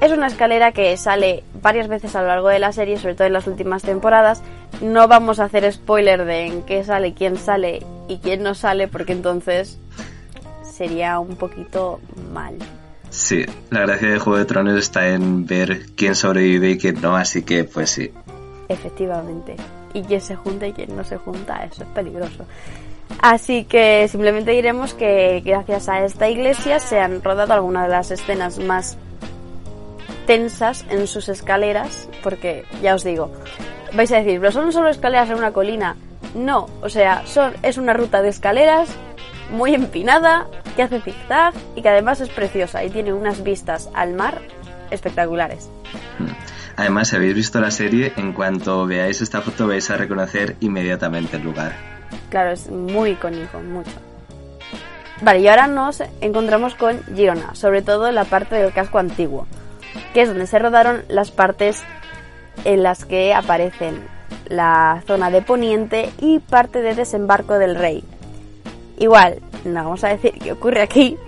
Es 0.00 0.12
una 0.12 0.26
escalera 0.26 0.72
que 0.72 0.96
sale 0.96 1.42
varias 1.62 1.88
veces 1.88 2.14
a 2.14 2.20
lo 2.20 2.28
largo 2.28 2.48
de 2.48 2.58
la 2.58 2.72
serie, 2.72 2.98
sobre 2.98 3.14
todo 3.14 3.26
en 3.26 3.32
las 3.32 3.46
últimas 3.46 3.82
temporadas. 3.82 4.42
No 4.80 5.08
vamos 5.08 5.40
a 5.40 5.44
hacer 5.44 5.70
spoiler 5.72 6.24
de 6.24 6.46
en 6.46 6.62
qué 6.62 6.84
sale, 6.84 7.14
quién 7.14 7.36
sale 7.36 7.84
y 8.08 8.18
quién 8.18 8.42
no 8.42 8.54
sale, 8.54 8.88
porque 8.88 9.12
entonces 9.12 9.78
sería 10.62 11.18
un 11.18 11.36
poquito 11.36 12.00
mal. 12.32 12.56
Sí, 13.10 13.46
la 13.70 13.80
gracia 13.80 14.10
de 14.10 14.18
Juego 14.18 14.38
de 14.38 14.44
Tronos 14.44 14.76
está 14.78 15.08
en 15.08 15.46
ver 15.46 15.86
quién 15.96 16.14
sobrevive 16.14 16.70
y 16.70 16.78
quién 16.78 17.00
no, 17.00 17.16
así 17.16 17.42
que 17.42 17.64
pues 17.64 17.90
sí. 17.90 18.12
Efectivamente. 18.68 19.56
Y 19.94 20.02
quién 20.02 20.20
se 20.20 20.36
junta 20.36 20.66
y 20.66 20.72
quién 20.72 20.94
no 20.94 21.04
se 21.04 21.16
junta, 21.16 21.64
eso 21.64 21.84
es 21.84 21.88
peligroso. 21.90 22.44
Así 23.20 23.64
que 23.64 24.06
simplemente 24.08 24.50
diremos 24.50 24.92
que 24.92 25.40
gracias 25.44 25.88
a 25.88 26.04
esta 26.04 26.28
iglesia 26.28 26.80
se 26.80 27.00
han 27.00 27.22
rodado 27.22 27.54
algunas 27.54 27.84
de 27.84 27.90
las 27.90 28.10
escenas 28.10 28.58
más 28.58 28.98
tensas 30.26 30.84
en 30.90 31.06
sus 31.06 31.28
escaleras, 31.28 32.08
porque 32.22 32.64
ya 32.82 32.94
os 32.94 33.04
digo, 33.04 33.30
vais 33.96 34.12
a 34.12 34.16
decir, 34.16 34.38
pero 34.40 34.52
son 34.52 34.72
solo 34.72 34.88
escaleras 34.88 35.30
en 35.30 35.38
una 35.38 35.52
colina. 35.52 35.96
No, 36.34 36.66
o 36.82 36.88
sea, 36.88 37.26
son, 37.26 37.54
es 37.62 37.78
una 37.78 37.94
ruta 37.94 38.22
de 38.22 38.28
escaleras 38.28 38.88
muy 39.50 39.74
empinada, 39.74 40.46
que 40.74 40.82
hace 40.82 41.00
zigzag 41.00 41.54
y 41.74 41.82
que 41.82 41.88
además 41.88 42.20
es 42.20 42.28
preciosa 42.28 42.84
y 42.84 42.90
tiene 42.90 43.12
unas 43.12 43.42
vistas 43.42 43.88
al 43.94 44.12
mar 44.12 44.40
espectaculares. 44.90 45.70
Además, 46.76 47.08
si 47.08 47.16
habéis 47.16 47.34
visto 47.34 47.60
la 47.60 47.70
serie, 47.70 48.12
en 48.16 48.32
cuanto 48.32 48.86
veáis 48.86 49.22
esta 49.22 49.40
foto 49.40 49.66
vais 49.66 49.90
a 49.90 49.96
reconocer 49.96 50.56
inmediatamente 50.60 51.36
el 51.36 51.42
lugar. 51.42 51.72
Claro, 52.28 52.50
es 52.50 52.68
muy 52.70 53.10
icónico, 53.10 53.60
mucho. 53.60 53.90
Vale, 55.22 55.40
y 55.40 55.48
ahora 55.48 55.66
nos 55.66 56.02
encontramos 56.20 56.74
con 56.74 57.02
Girona, 57.14 57.54
sobre 57.54 57.80
todo 57.80 58.08
en 58.08 58.14
la 58.14 58.24
parte 58.24 58.56
del 58.56 58.72
casco 58.74 58.98
antiguo, 58.98 59.46
que 60.12 60.22
es 60.22 60.28
donde 60.28 60.46
se 60.46 60.58
rodaron 60.58 61.04
las 61.08 61.30
partes 61.30 61.82
en 62.64 62.82
las 62.82 63.04
que 63.04 63.34
aparecen 63.34 64.02
la 64.48 65.02
zona 65.06 65.30
de 65.30 65.42
Poniente 65.42 66.10
y 66.18 66.38
parte 66.38 66.82
de 66.82 66.94
desembarco 66.94 67.58
del 67.58 67.76
rey, 67.76 68.04
Igual, 68.98 69.40
no 69.64 69.74
vamos 69.74 70.04
a 70.04 70.08
decir 70.08 70.32
qué 70.42 70.52
ocurre 70.52 70.80
aquí, 70.80 71.18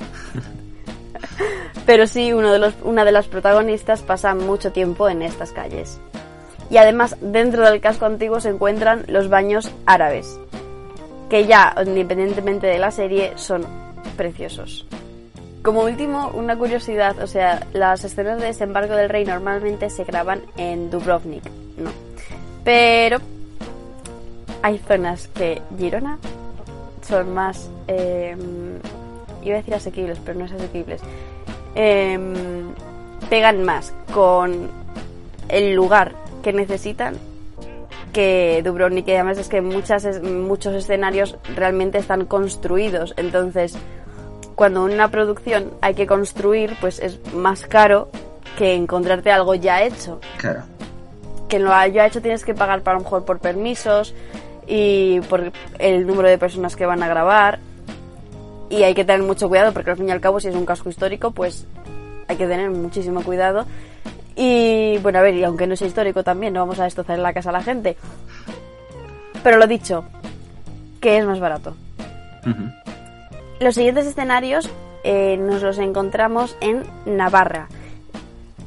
pero 1.86 2.06
sí 2.06 2.32
uno 2.32 2.50
de 2.50 2.58
los, 2.58 2.74
una 2.82 3.04
de 3.04 3.12
las 3.12 3.28
protagonistas 3.28 4.02
pasa 4.02 4.34
mucho 4.34 4.72
tiempo 4.72 5.08
en 5.08 5.22
estas 5.22 5.52
calles. 5.52 6.00
Y 6.70 6.78
además, 6.78 7.16
dentro 7.20 7.68
del 7.68 7.80
casco 7.80 8.06
antiguo 8.06 8.40
se 8.40 8.50
encuentran 8.50 9.04
los 9.08 9.28
baños 9.28 9.70
árabes, 9.86 10.38
que 11.28 11.46
ya, 11.46 11.74
independientemente 11.84 12.66
de 12.66 12.78
la 12.78 12.90
serie, 12.90 13.32
son 13.36 13.66
preciosos. 14.16 14.86
Como 15.68 15.83
último, 15.83 16.31
una 16.33 16.57
curiosidad, 16.57 17.22
o 17.22 17.26
sea, 17.26 17.66
las 17.74 18.02
escenas 18.02 18.40
de 18.40 18.46
desembarco 18.46 18.94
del 18.94 19.11
rey 19.11 19.26
normalmente 19.26 19.90
se 19.90 20.02
graban 20.04 20.40
en 20.57 20.88
Dubrovnik, 20.88 21.44
no. 21.76 21.90
Pero 22.64 23.18
hay 24.62 24.78
zonas 24.78 25.28
que 25.28 25.61
Girona 25.76 26.16
son 27.07 27.35
más, 27.35 27.68
eh, 27.87 28.35
iba 29.42 29.57
a 29.57 29.59
decir 29.59 29.74
asequibles, 29.74 30.18
pero 30.24 30.38
no 30.38 30.46
es 30.46 30.52
asequibles, 30.52 31.02
em, 31.74 32.72
pegan 33.28 33.62
más 33.62 33.92
con 34.14 34.70
el 35.50 35.74
lugar 35.74 36.14
que 36.42 36.54
necesitan 36.54 37.14
que 38.14 38.62
Dubrovnik 38.64 39.07
y 39.07 39.12
además 39.12 39.37
es 39.37 39.50
que 39.50 39.61
muchas, 39.61 40.22
muchos 40.22 40.72
escenarios 40.72 41.37
realmente 41.54 41.98
están 41.98 42.24
construidos 42.24 43.12
entonces 43.18 43.76
cuando 44.59 44.83
una 44.83 45.09
producción 45.09 45.71
hay 45.81 45.94
que 45.94 46.07
construir 46.07 46.75
pues 46.81 46.99
es 46.99 47.18
más 47.33 47.64
caro 47.66 48.11
que 48.59 48.75
encontrarte 48.75 49.31
algo 49.31 49.55
ya 49.55 49.83
hecho 49.83 50.21
claro 50.37 50.64
que 51.49 51.59
lo 51.59 51.73
haya 51.73 52.07
hecho 52.07 52.21
tienes 52.21 52.44
que 52.44 52.55
pagar 52.55 52.83
para 52.83 52.99
lo 52.99 53.05
mejor 53.05 53.25
por 53.25 53.38
permisos 53.38 54.14
y 54.66 55.21
por 55.23 55.51
el 55.79 56.07
número 56.07 56.29
de 56.29 56.38
personas 56.38 56.77
que 56.77 56.87
van 56.87 57.03
a 57.03 57.09
grabar. 57.09 57.59
Y 58.71 58.83
hay 58.83 58.94
que 58.94 59.05
tener 59.05 59.23
mucho 59.23 59.49
cuidado 59.49 59.73
porque 59.73 59.90
al 59.90 59.97
fin 59.97 60.09
y 60.09 60.12
al 60.12 60.21
cabo 60.21 60.40
si 60.40 60.49
es 60.49 60.55
un 60.55 60.66
casco 60.66 60.90
histórico 60.90 61.31
pues 61.31 61.66
hay 62.29 62.37
que 62.37 62.47
tener 62.47 62.71
muchísimo 62.71 63.23
cuidado. 63.23 63.64
Y 64.37 64.99
bueno, 64.99 65.18
a 65.18 65.23
ver, 65.23 65.35
y 65.35 65.42
aunque 65.42 65.66
no 65.66 65.75
sea 65.75 65.88
histórico 65.88 66.23
también, 66.23 66.53
no 66.53 66.61
vamos 66.61 66.79
a 66.79 66.85
destrozar 66.85 67.16
en 67.16 67.23
la 67.25 67.33
casa 67.33 67.49
a 67.49 67.55
la 67.55 67.62
gente. 67.62 67.97
Pero 69.42 69.57
lo 69.57 69.66
dicho, 69.66 70.05
que 71.01 71.18
es 71.18 71.25
más 71.25 71.40
barato. 71.40 71.75
Los 73.61 73.75
siguientes 73.75 74.07
escenarios 74.07 74.71
eh, 75.05 75.37
nos 75.37 75.62
los 75.62 75.79
encontramos 75.79 76.57
en 76.61 76.85
Navarra, 77.07 77.68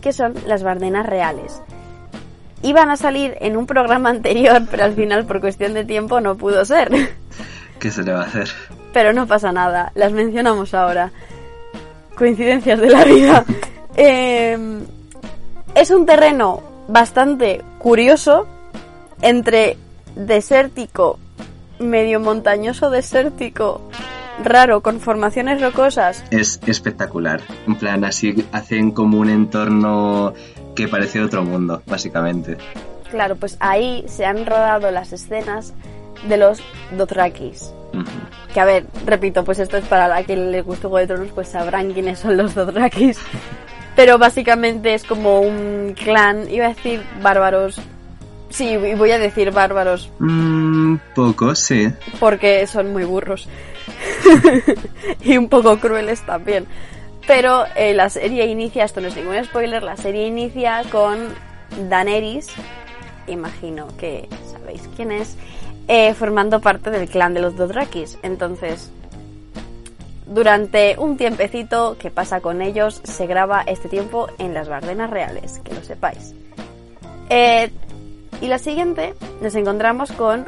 que 0.02 0.14
son 0.14 0.34
las 0.46 0.64
Bardenas 0.64 1.06
Reales 1.06 1.62
iban 2.64 2.90
a 2.90 2.98
salir 2.98 3.38
en 3.42 3.58
un 3.58 3.66
programa 3.66 4.10
anterior, 4.12 4.64
pero 4.70 4.84
al 4.84 4.94
final 4.94 5.26
por 5.26 5.42
cuestión 5.42 5.74
de 5.74 5.86
tiempo 5.86 6.22
no 6.22 6.36
pudo 6.36 6.66
ser. 6.66 6.92
¿Qué 7.80 7.92
se 7.92 8.04
le 8.04 8.14
va 8.14 8.22
a 8.22 8.26
hacer? 8.26 8.50
Pero 8.94 9.14
no 9.14 9.26
pasa 9.26 9.52
nada, 9.52 9.92
las 9.96 10.12
mencionamos 10.12 10.74
ahora. 10.74 11.12
Coincidencias 12.16 12.80
de 12.80 12.90
la 12.90 13.06
vida. 13.06 13.46
Em, 13.94 14.86
es 15.76 15.92
un 15.92 16.06
terreno 16.06 16.64
bastante 16.88 17.62
curioso 17.78 18.48
entre 19.22 19.76
desértico, 20.16 21.20
medio 21.78 22.22
montañoso 22.22 22.90
desértico, 22.90 23.82
raro, 24.44 24.82
con 24.82 25.00
formaciones 25.00 25.62
rocosas. 25.62 26.24
Es 26.32 26.60
espectacular. 26.66 27.42
En 27.68 27.76
plan, 27.76 28.04
así 28.04 28.46
hacen 28.52 28.92
como 28.92 29.18
un 29.20 29.30
entorno 29.30 30.34
que 30.76 30.88
parece 30.88 31.22
otro 31.22 31.44
mundo, 31.44 31.82
básicamente. 31.86 32.58
Claro, 33.10 33.36
pues 33.36 33.58
ahí 33.60 34.04
se 34.08 34.26
han 34.26 34.46
rodado 34.46 34.90
las 34.92 35.12
escenas 35.14 35.74
de 36.28 36.38
los 36.38 36.60
Dothrakis. 36.98 37.74
Que 38.54 38.60
a 38.62 38.66
ver, 38.66 38.86
repito, 39.06 39.44
pues 39.44 39.60
esto 39.60 39.76
es 39.78 39.86
para 39.86 40.08
la 40.08 40.24
que 40.24 40.36
les 40.38 40.64
guste 40.64 40.84
Juego 40.88 40.98
de 41.00 41.08
Tronos, 41.08 41.32
pues 41.36 41.50
sabrán 41.50 41.92
quiénes 41.94 42.20
son 42.20 42.38
los 42.38 42.56
Dothrakis. 42.56 43.20
Pero 43.98 44.18
básicamente 44.18 44.94
es 44.94 45.04
como 45.04 45.42
un 45.42 45.94
clan, 46.02 46.50
iba 46.50 46.68
a 46.68 46.70
decir 46.70 47.02
bárbaros. 47.22 47.82
Sí, 48.50 48.70
y 48.70 48.96
voy 48.96 49.12
a 49.12 49.18
decir 49.20 49.52
bárbaros 49.52 50.10
Mm, 50.20 50.96
poco, 51.16 51.56
sí. 51.56 51.90
porque 52.20 52.66
son 52.68 52.92
muy 52.94 53.04
burros. 53.04 53.48
y 55.24 55.38
un 55.38 55.50
poco 55.50 55.80
crueles 55.80 56.22
también. 56.26 56.68
Pero 57.28 57.66
eh, 57.76 57.94
la 57.94 58.10
serie 58.10 58.46
inicia, 58.48 58.84
esto 58.84 59.02
no 59.02 59.08
es 59.08 59.16
ningún 59.16 59.44
spoiler, 59.44 59.84
la 59.84 59.96
serie 59.96 60.28
inicia 60.28 60.84
con 60.92 61.30
Daenerys, 61.90 62.48
imagino 63.28 63.88
que 63.98 64.28
sabéis 64.52 64.90
quién 64.96 65.12
es, 65.12 65.38
eh, 65.88 66.14
formando 66.14 66.60
parte 66.60 66.90
del 66.90 67.08
clan 67.08 67.34
de 67.34 67.42
los 67.42 67.56
Dothrakis. 67.56 68.18
Entonces, 68.24 68.92
durante 70.26 70.96
un 70.98 71.18
tiempecito 71.18 71.96
que 72.00 72.10
pasa 72.10 72.42
con 72.42 72.62
ellos, 72.62 73.02
se 73.04 73.28
graba 73.28 73.62
este 73.62 73.88
tiempo 73.88 74.28
en 74.40 74.54
las 74.54 74.68
Bardenas 74.68 75.10
Reales, 75.10 75.60
que 75.64 75.74
lo 75.74 75.84
sepáis. 75.84 76.34
Eh, 77.30 77.72
y 78.42 78.48
la 78.48 78.58
siguiente 78.58 79.14
nos 79.42 79.56
encontramos 79.56 80.12
con 80.12 80.48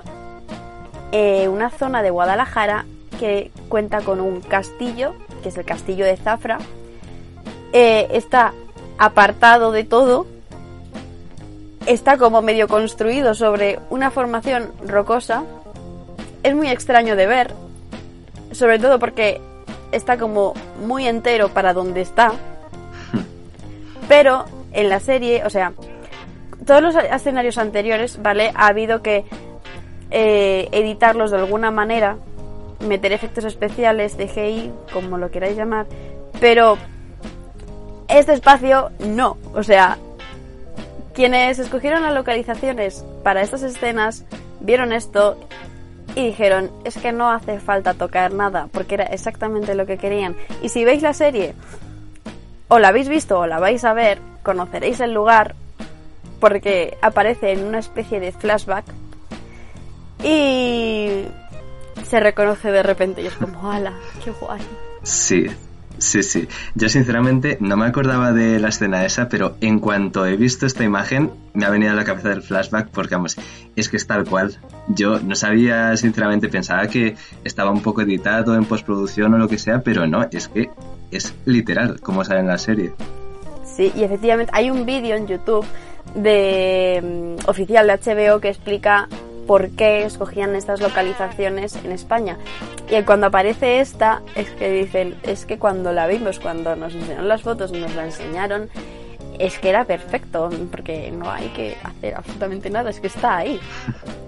una 1.48 1.70
zona 1.70 2.02
de 2.02 2.10
Guadalajara 2.10 2.88
que 3.13 3.52
cuenta 3.69 4.02
con 4.02 4.19
un 4.19 4.41
castillo, 4.41 5.13
que 5.41 5.49
es 5.49 5.58
el 5.58 5.65
castillo 5.65 6.06
de 6.06 6.17
Zafra. 6.17 6.60
Eh, 7.71 8.08
está 8.12 8.54
apartado 8.97 9.71
de 9.71 9.84
todo. 9.84 10.28
Está 11.86 12.17
como 12.17 12.41
medio 12.41 12.67
construido 12.67 13.34
sobre 13.34 13.80
una 13.89 14.12
formación 14.12 14.71
rocosa. 14.86 15.43
Es 16.43 16.56
muy 16.56 16.69
extraño 16.69 17.15
de 17.15 17.28
ver. 17.28 17.54
Sobre 18.52 18.80
todo 18.80 18.99
porque 18.99 19.41
está 19.91 20.17
como 20.17 20.54
muy 20.86 21.08
entero 21.08 21.49
para 21.49 21.73
donde 21.73 22.02
está. 22.02 22.32
Pero 24.08 24.45
en 24.71 24.89
la 24.89 24.99
serie, 24.99 25.43
o 25.45 25.49
sea, 25.49 25.73
todos 26.65 26.82
los 26.82 26.95
escenarios 26.95 27.58
anteriores, 27.58 28.21
¿vale? 28.21 28.52
Ha 28.56 28.67
habido 28.67 29.02
que 29.02 29.26
eh, 30.12 30.69
editarlos 30.71 31.32
de 31.32 31.38
alguna 31.38 31.71
manera, 31.71 32.17
meter 32.88 33.12
efectos 33.12 33.46
especiales, 33.46 34.15
CGI, 34.15 34.72
como 34.91 35.17
lo 35.17 35.32
queráis 35.32 35.58
llamar, 35.58 35.86
pero 36.39 36.78
este 38.08 38.34
espacio 38.34 38.91
no. 39.00 39.38
O 39.54 39.63
sea, 39.63 39.98
quienes 41.13 41.60
escogieron 41.60 42.04
las 42.04 42.13
localizaciones 42.13 43.06
para 43.24 43.41
estas 43.41 43.63
escenas 43.63 44.26
vieron 44.60 44.93
esto 44.93 45.38
y 46.15 46.28
dijeron, 46.28 46.72
es 46.84 46.98
que 46.98 47.12
no 47.12 47.32
hace 47.32 47.60
falta 47.60 47.93
tocar 47.93 48.34
nada, 48.34 48.67
porque 48.72 48.96
era 48.96 49.06
exactamente 49.06 49.76
lo 49.76 49.86
que 49.86 49.98
querían. 49.98 50.36
Y 50.62 50.69
si 50.69 50.86
veis 50.86 51.02
la 51.02 51.13
serie, 51.13 51.56
o 52.67 52.80
la 52.80 52.89
habéis 52.89 53.10
visto 53.10 53.39
o 53.39 53.48
la 53.48 53.60
vais 53.60 53.84
a 53.84 53.93
ver, 53.93 54.19
conoceréis 54.43 55.00
el 55.00 55.13
lugar, 55.13 55.56
porque 56.39 56.98
aparece 57.02 57.54
en 57.54 57.63
una 57.63 57.80
especie 57.80 58.19
de 58.19 58.32
flashback 58.32 58.86
y 60.24 61.26
se 62.04 62.20
reconoce 62.20 62.72
de 62.72 62.84
repente 62.84 63.22
y 63.22 63.28
es 63.28 63.34
como, 63.34 63.72
¡hala! 63.72 63.94
¡Qué 64.24 64.32
guay! 64.32 64.62
Sí, 65.04 65.48
sí, 65.98 66.24
sí. 66.24 66.48
Yo 66.76 66.90
sinceramente 66.90 67.58
no 67.60 67.78
me 67.78 67.86
acordaba 67.86 68.32
de 68.32 68.60
la 68.60 68.70
escena 68.70 69.06
esa, 69.06 69.30
pero 69.30 69.56
en 69.62 69.80
cuanto 69.80 70.26
he 70.26 70.36
visto 70.36 70.66
esta 70.66 70.84
imagen 70.84 71.32
me 71.54 71.66
ha 71.66 71.70
venido 71.70 71.92
a 71.92 71.96
la 71.96 72.04
cabeza 72.04 72.30
del 72.30 72.42
flashback 72.42 72.90
porque, 72.90 73.16
vamos, 73.16 73.38
es 73.76 73.90
que 73.90 73.98
es 73.98 74.08
tal 74.08 74.26
cual. 74.26 74.58
Yo 74.88 75.20
no 75.20 75.36
sabía, 75.36 75.96
sinceramente, 75.98 76.50
pensaba 76.50 76.88
que 76.88 77.16
estaba 77.44 77.72
un 77.72 77.82
poco 77.82 78.02
editado 78.02 78.56
en 78.56 78.66
postproducción 78.66 79.34
o 79.34 79.38
lo 79.38 79.48
que 79.48 79.58
sea, 79.58 79.82
pero 79.82 80.08
no, 80.08 80.28
es 80.32 80.48
que 80.48 80.70
es 81.12 81.34
literal 81.46 82.00
como 82.02 82.24
sale 82.24 82.42
en 82.42 82.48
la 82.48 82.58
serie. 82.58 82.94
Sí, 83.64 83.92
y 83.96 84.04
efectivamente 84.04 84.52
hay 84.56 84.70
un 84.70 84.86
vídeo 84.86 85.16
en 85.16 85.28
YouTube 85.28 85.66
de 86.16 87.38
mm, 87.42 87.50
oficial 87.50 87.88
de 87.88 87.94
HBO 87.94 88.40
que 88.40 88.50
explica 88.50 89.08
por 89.48 89.70
qué 89.72 90.06
escogían 90.06 90.56
estas 90.56 90.82
localizaciones 90.82 91.76
en 91.76 91.92
España. 91.92 92.38
Y 92.90 93.02
cuando 93.04 93.28
aparece 93.28 93.80
esta, 93.80 94.22
es 94.36 94.50
que 94.52 94.72
dicen, 94.72 95.16
es 95.24 95.46
que 95.46 95.58
cuando 95.58 95.92
la 95.92 96.08
vimos, 96.08 96.40
cuando 96.40 96.76
nos 96.76 96.94
enseñaron 96.94 97.28
las 97.28 97.42
fotos, 97.42 97.72
nos 97.72 97.94
la 97.96 98.06
enseñaron, 98.06 98.70
es 99.40 99.60
que 99.60 99.70
era 99.70 99.86
perfecto, 99.86 100.50
porque 100.72 101.12
no 101.12 101.32
hay 101.32 101.48
que 101.50 101.78
hacer 101.84 102.16
absolutamente 102.16 102.70
nada, 102.70 102.90
es 102.90 103.00
que 103.00 103.08
está 103.08 103.38
ahí. 103.38 103.60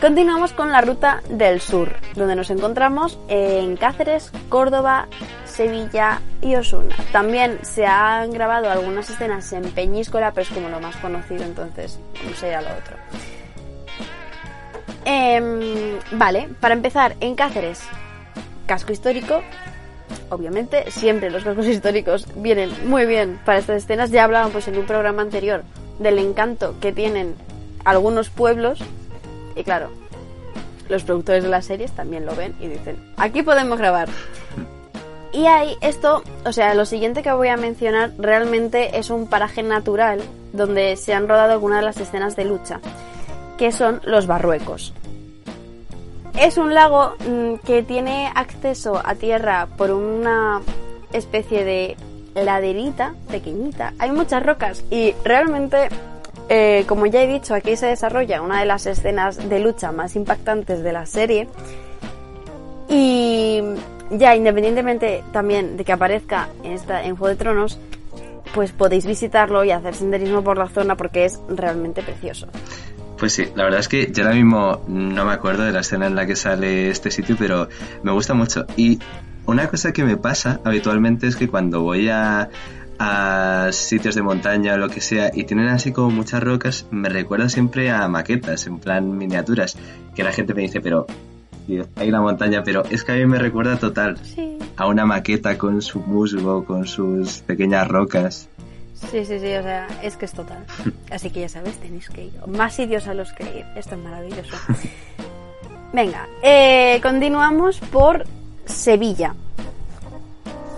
Continuamos 0.00 0.52
con 0.52 0.72
la 0.72 0.80
ruta 0.80 1.22
del 1.28 1.60
sur, 1.60 1.94
donde 2.16 2.34
nos 2.34 2.50
encontramos 2.50 3.20
en 3.28 3.76
Cáceres, 3.76 4.32
Córdoba, 4.48 5.06
Sevilla 5.44 6.20
y 6.40 6.56
Osuna. 6.56 6.96
También 7.12 7.60
se 7.62 7.86
han 7.86 8.32
grabado 8.32 8.68
algunas 8.68 9.08
escenas 9.08 9.52
en 9.52 9.62
Peñíscola, 9.70 10.32
pero 10.32 10.42
es 10.42 10.52
como 10.52 10.68
lo 10.70 10.80
más 10.80 10.96
conocido, 10.96 11.44
entonces 11.44 12.00
no 12.28 12.34
sé 12.34 12.52
a 12.52 12.62
lo 12.62 12.70
otro. 12.70 12.96
Em, 15.04 15.98
vale, 16.12 16.48
para 16.60 16.74
empezar, 16.74 17.16
en 17.20 17.34
Cáceres, 17.34 17.80
casco 18.66 18.92
histórico. 18.92 19.42
Obviamente, 20.28 20.90
siempre 20.90 21.30
los 21.30 21.44
cascos 21.44 21.66
históricos 21.68 22.26
vienen 22.36 22.70
muy 22.88 23.06
bien 23.06 23.40
para 23.44 23.58
estas 23.58 23.82
escenas. 23.82 24.10
Ya 24.10 24.24
hablábamos 24.24 24.66
en 24.68 24.78
un 24.78 24.86
programa 24.86 25.22
anterior 25.22 25.64
del 25.98 26.18
encanto 26.18 26.74
que 26.80 26.92
tienen 26.92 27.34
algunos 27.84 28.30
pueblos. 28.30 28.80
Y 29.56 29.64
claro, 29.64 29.90
los 30.88 31.04
productores 31.04 31.42
de 31.42 31.50
las 31.50 31.66
series 31.66 31.92
también 31.92 32.26
lo 32.26 32.34
ven 32.34 32.54
y 32.60 32.68
dicen, 32.68 32.96
aquí 33.16 33.42
podemos 33.42 33.78
grabar. 33.78 34.08
Y 35.32 35.46
ahí 35.46 35.76
esto, 35.80 36.22
o 36.44 36.52
sea, 36.52 36.74
lo 36.74 36.84
siguiente 36.84 37.22
que 37.22 37.32
voy 37.32 37.48
a 37.48 37.56
mencionar 37.56 38.12
realmente 38.18 38.98
es 38.98 39.08
un 39.08 39.26
paraje 39.28 39.62
natural 39.62 40.20
donde 40.52 40.96
se 40.96 41.14
han 41.14 41.26
rodado 41.26 41.52
algunas 41.52 41.80
de 41.80 41.86
las 41.86 41.96
escenas 41.96 42.36
de 42.36 42.44
lucha, 42.44 42.80
que 43.58 43.72
son 43.72 44.00
los 44.04 44.26
Barruecos. 44.26 44.92
Es 46.38 46.56
un 46.56 46.74
lago 46.74 47.14
mm, 47.28 47.54
que 47.66 47.82
tiene 47.82 48.30
acceso 48.34 49.00
a 49.04 49.14
tierra 49.14 49.68
por 49.76 49.90
una 49.90 50.60
especie 51.12 51.64
de 51.64 51.96
laderita 52.34 53.14
pequeñita. 53.30 53.92
Hay 53.98 54.10
muchas 54.10 54.44
rocas 54.44 54.84
y 54.90 55.14
realmente, 55.24 55.88
eh, 56.48 56.84
como 56.88 57.06
ya 57.06 57.22
he 57.22 57.26
dicho, 57.26 57.54
aquí 57.54 57.76
se 57.76 57.86
desarrolla 57.86 58.40
una 58.40 58.60
de 58.60 58.66
las 58.66 58.86
escenas 58.86 59.48
de 59.48 59.58
lucha 59.60 59.92
más 59.92 60.16
impactantes 60.16 60.82
de 60.82 60.92
la 60.92 61.06
serie. 61.06 61.48
Y 62.88 63.62
ya 64.10 64.34
independientemente 64.34 65.22
también 65.32 65.76
de 65.76 65.84
que 65.84 65.92
aparezca 65.92 66.48
en, 66.62 66.72
esta, 66.72 67.04
en 67.04 67.16
Juego 67.16 67.28
de 67.28 67.36
Tronos, 67.36 67.78
pues 68.54 68.72
podéis 68.72 69.06
visitarlo 69.06 69.64
y 69.64 69.70
hacer 69.70 69.94
senderismo 69.94 70.42
por 70.42 70.58
la 70.58 70.68
zona 70.68 70.96
porque 70.96 71.24
es 71.24 71.40
realmente 71.48 72.02
precioso. 72.02 72.48
Pues 73.22 73.34
sí, 73.34 73.44
la 73.54 73.62
verdad 73.62 73.78
es 73.78 73.86
que 73.86 74.10
yo 74.12 74.24
ahora 74.24 74.34
mismo 74.34 74.82
no 74.88 75.24
me 75.24 75.30
acuerdo 75.32 75.62
de 75.62 75.70
la 75.70 75.82
escena 75.82 76.08
en 76.08 76.16
la 76.16 76.26
que 76.26 76.34
sale 76.34 76.90
este 76.90 77.12
sitio, 77.12 77.36
pero 77.38 77.68
me 78.02 78.10
gusta 78.10 78.34
mucho. 78.34 78.66
Y 78.76 78.98
una 79.46 79.68
cosa 79.68 79.92
que 79.92 80.02
me 80.02 80.16
pasa 80.16 80.58
habitualmente 80.64 81.28
es 81.28 81.36
que 81.36 81.46
cuando 81.46 81.82
voy 81.82 82.08
a, 82.08 82.50
a 82.98 83.68
sitios 83.70 84.16
de 84.16 84.22
montaña 84.22 84.74
o 84.74 84.76
lo 84.76 84.88
que 84.88 85.00
sea 85.00 85.30
y 85.32 85.44
tienen 85.44 85.68
así 85.68 85.92
como 85.92 86.10
muchas 86.10 86.42
rocas, 86.42 86.88
me 86.90 87.08
recuerda 87.08 87.48
siempre 87.48 87.92
a 87.92 88.08
maquetas, 88.08 88.66
en 88.66 88.80
plan 88.80 89.16
miniaturas, 89.16 89.78
que 90.16 90.24
la 90.24 90.32
gente 90.32 90.52
me 90.52 90.62
dice, 90.62 90.80
pero 90.80 91.06
hay 91.94 92.10
la 92.10 92.20
montaña, 92.20 92.64
pero 92.64 92.82
es 92.90 93.04
que 93.04 93.12
a 93.12 93.14
mí 93.14 93.26
me 93.26 93.38
recuerda 93.38 93.76
total 93.76 94.18
Sí. 94.24 94.58
a 94.76 94.88
una 94.88 95.06
maqueta 95.06 95.56
con 95.58 95.80
su 95.80 96.00
musgo, 96.00 96.64
con 96.64 96.88
sus 96.88 97.38
pequeñas 97.42 97.86
rocas. 97.86 98.48
Sí, 99.10 99.24
sí, 99.24 99.38
sí, 99.38 99.54
o 99.54 99.62
sea, 99.62 99.86
es 100.02 100.16
que 100.16 100.24
es 100.24 100.32
total. 100.32 100.64
Así 101.10 101.30
que 101.30 101.40
ya 101.40 101.48
sabes, 101.48 101.76
tenéis 101.78 102.08
que 102.08 102.24
ir. 102.24 102.32
Más 102.46 102.74
sitios 102.74 103.06
a 103.08 103.14
los 103.14 103.32
que 103.32 103.44
ir. 103.44 103.66
Esto 103.76 103.94
es 103.94 104.00
maravilloso. 104.00 104.56
Venga, 105.92 106.26
eh, 106.42 106.98
continuamos 107.02 107.78
por 107.80 108.24
Sevilla. 108.64 109.34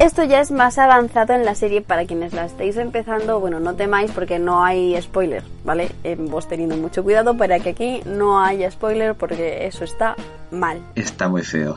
Esto 0.00 0.24
ya 0.24 0.40
es 0.40 0.50
más 0.50 0.76
avanzado 0.78 1.34
en 1.34 1.44
la 1.44 1.54
serie 1.54 1.80
para 1.80 2.04
quienes 2.04 2.32
la 2.32 2.46
estéis 2.46 2.76
empezando. 2.76 3.38
Bueno, 3.38 3.60
no 3.60 3.74
temáis 3.74 4.10
porque 4.10 4.40
no 4.40 4.64
hay 4.64 5.00
spoiler, 5.00 5.44
¿vale? 5.64 5.92
Eh, 6.02 6.16
vos 6.18 6.48
teniendo 6.48 6.76
mucho 6.76 7.04
cuidado 7.04 7.36
para 7.36 7.60
que 7.60 7.70
aquí 7.70 8.02
no 8.04 8.42
haya 8.42 8.70
spoiler 8.70 9.14
porque 9.14 9.66
eso 9.66 9.84
está 9.84 10.16
mal. 10.50 10.82
Está 10.96 11.28
muy 11.28 11.42
feo. 11.42 11.76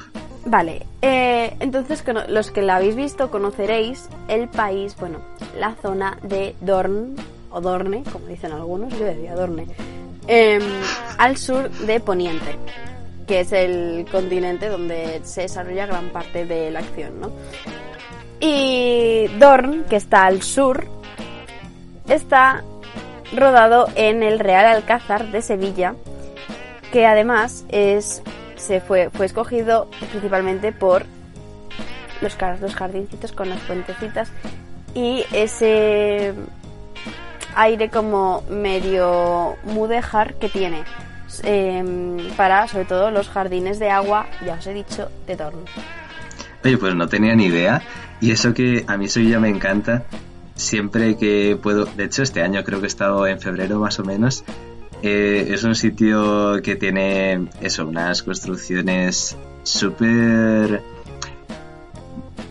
Vale, 0.49 0.85
eh, 1.01 1.57
entonces 1.59 2.01
los 2.29 2.51
que 2.51 2.61
la 2.61 2.77
habéis 2.77 2.95
visto 2.95 3.29
conoceréis 3.29 4.07
el 4.29 4.47
país, 4.47 4.95
bueno, 4.97 5.19
la 5.59 5.75
zona 5.81 6.17
de 6.23 6.55
Dorn, 6.61 7.15
o 7.51 7.59
Dorne, 7.59 8.03
como 8.13 8.27
dicen 8.27 8.53
algunos, 8.53 8.97
yo 8.97 9.03
decía 9.03 9.35
Dorne, 9.35 9.67
em, 10.25 10.63
al 11.17 11.35
sur 11.35 11.69
de 11.69 11.99
Poniente, 11.99 12.55
que 13.27 13.41
es 13.41 13.51
el 13.51 14.05
continente 14.09 14.69
donde 14.69 15.19
se 15.23 15.41
desarrolla 15.41 15.85
gran 15.85 16.11
parte 16.11 16.45
de 16.45 16.71
la 16.71 16.79
acción, 16.79 17.19
¿no? 17.19 17.31
Y 18.39 19.27
Dorn, 19.39 19.83
que 19.89 19.97
está 19.97 20.27
al 20.27 20.43
sur, 20.43 20.87
está 22.07 22.63
rodado 23.35 23.89
en 23.95 24.23
el 24.23 24.39
Real 24.39 24.65
Alcázar 24.65 25.29
de 25.29 25.41
Sevilla, 25.41 25.95
que 26.93 27.05
además 27.05 27.65
es 27.67 28.23
se 28.57 28.81
fue, 28.81 29.09
fue 29.11 29.25
escogido 29.25 29.89
principalmente 30.11 30.71
por 30.71 31.05
los, 32.21 32.37
los 32.61 32.75
jardincitos 32.75 33.31
con 33.31 33.49
las 33.49 33.59
puentecitas 33.61 34.29
y 34.93 35.23
ese 35.31 36.33
aire 37.55 37.89
como 37.89 38.43
medio 38.49 39.55
mudéjar 39.63 40.35
que 40.35 40.49
tiene 40.49 40.83
em, 41.43 42.17
para 42.35 42.67
sobre 42.67 42.85
todo 42.85 43.11
los 43.11 43.29
jardines 43.29 43.79
de 43.79 43.89
agua, 43.89 44.27
ya 44.45 44.55
os 44.55 44.67
he 44.67 44.73
dicho, 44.73 45.09
de 45.25 45.35
Dorn. 45.35 45.59
Oye, 46.63 46.77
pues 46.77 46.95
no 46.95 47.07
tenía 47.07 47.35
ni 47.35 47.45
idea 47.45 47.81
y 48.19 48.31
eso 48.31 48.53
que 48.53 48.83
a 48.87 48.97
mí 48.97 49.07
Sevilla 49.07 49.39
me 49.39 49.49
encanta 49.49 50.03
siempre 50.55 51.17
que 51.17 51.57
puedo, 51.61 51.85
de 51.85 52.05
hecho 52.05 52.23
este 52.23 52.41
año 52.41 52.63
creo 52.63 52.79
que 52.79 52.85
he 52.85 52.87
estado 52.87 53.27
en 53.27 53.39
febrero 53.39 53.79
más 53.79 53.99
o 53.99 54.03
menos, 54.03 54.43
eh, 55.03 55.47
es 55.51 55.63
un 55.63 55.75
sitio 55.75 56.61
que 56.63 56.75
tiene 56.75 57.47
eso, 57.61 57.87
unas 57.87 58.23
construcciones 58.23 59.35
súper... 59.63 60.81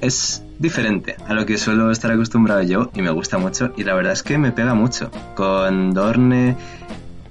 Es 0.00 0.42
diferente 0.58 1.16
a 1.26 1.34
lo 1.34 1.44
que 1.44 1.58
suelo 1.58 1.90
estar 1.90 2.10
acostumbrado 2.10 2.62
yo 2.62 2.90
y 2.94 3.02
me 3.02 3.10
gusta 3.10 3.38
mucho 3.38 3.72
y 3.76 3.84
la 3.84 3.94
verdad 3.94 4.12
es 4.12 4.22
que 4.22 4.38
me 4.38 4.52
pega 4.52 4.74
mucho 4.74 5.10
con 5.34 5.92
Dorne 5.92 6.56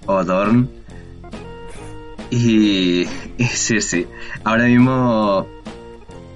o 0.05 0.23
Dorn 0.23 0.69
y, 2.29 3.01
y 3.37 3.43
sí, 3.45 3.81
sí, 3.81 4.05
ahora 4.43 4.65
mismo 4.65 5.47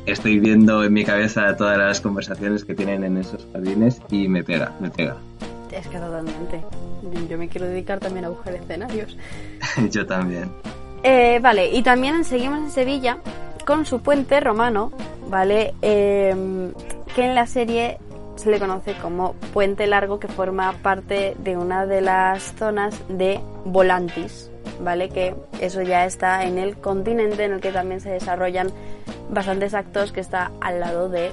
estoy 0.06 0.40
viendo 0.40 0.84
en 0.84 0.94
mi 0.94 1.04
cabeza 1.06 1.56
todas 1.56 1.78
las 1.78 2.02
conversaciones 2.02 2.66
que 2.66 2.74
tienen 2.74 3.04
en 3.04 3.18
esos 3.18 3.48
jardines 3.54 4.02
y 4.10 4.28
me 4.28 4.44
pega, 4.44 4.76
me 4.80 4.90
pega. 4.90 5.18
Es 5.72 5.88
que 5.88 5.98
totalmente. 5.98 6.64
Yo 7.30 7.38
me 7.38 7.48
quiero 7.48 7.68
dedicar 7.68 8.00
también 8.00 8.26
a 8.26 8.30
buscar 8.30 8.54
escenarios. 8.54 9.18
Yo 9.90 10.06
también. 10.06 10.52
Eh, 11.04 11.40
vale, 11.42 11.72
y 11.72 11.82
también 11.82 12.24
seguimos 12.24 12.60
en 12.60 12.72
Sevilla 12.72 13.18
con 13.66 13.86
su 13.86 14.02
puente 14.02 14.40
romano, 14.40 14.92
¿vale? 15.30 15.74
Em, 15.82 16.74
que 17.16 17.26
en 17.26 17.36
la 17.36 17.48
serie 17.48 17.98
se 18.36 18.50
le 18.50 18.60
conoce 18.60 18.96
como 18.96 19.34
Puente 19.54 19.86
Largo, 19.86 20.20
que 20.20 20.28
forma 20.28 20.74
parte 20.82 21.36
de 21.40 21.58
una 21.58 21.86
de 21.86 22.02
las 22.02 22.54
zonas 22.58 22.96
de 23.10 23.40
Volantis, 23.66 24.50
¿vale? 24.82 25.10
Que 25.10 25.36
eso 25.60 25.82
ya 25.82 26.06
está 26.06 26.44
en 26.44 26.58
el 26.58 26.78
continente 26.78 27.44
en 27.44 27.54
el 27.54 27.60
que 27.60 27.72
también 27.72 28.02
se 28.02 28.10
desarrollan 28.10 28.72
bastantes 29.30 29.74
actos 29.74 30.12
que 30.12 30.22
está 30.22 30.52
al 30.62 30.80
lado 30.80 31.10
de 31.10 31.32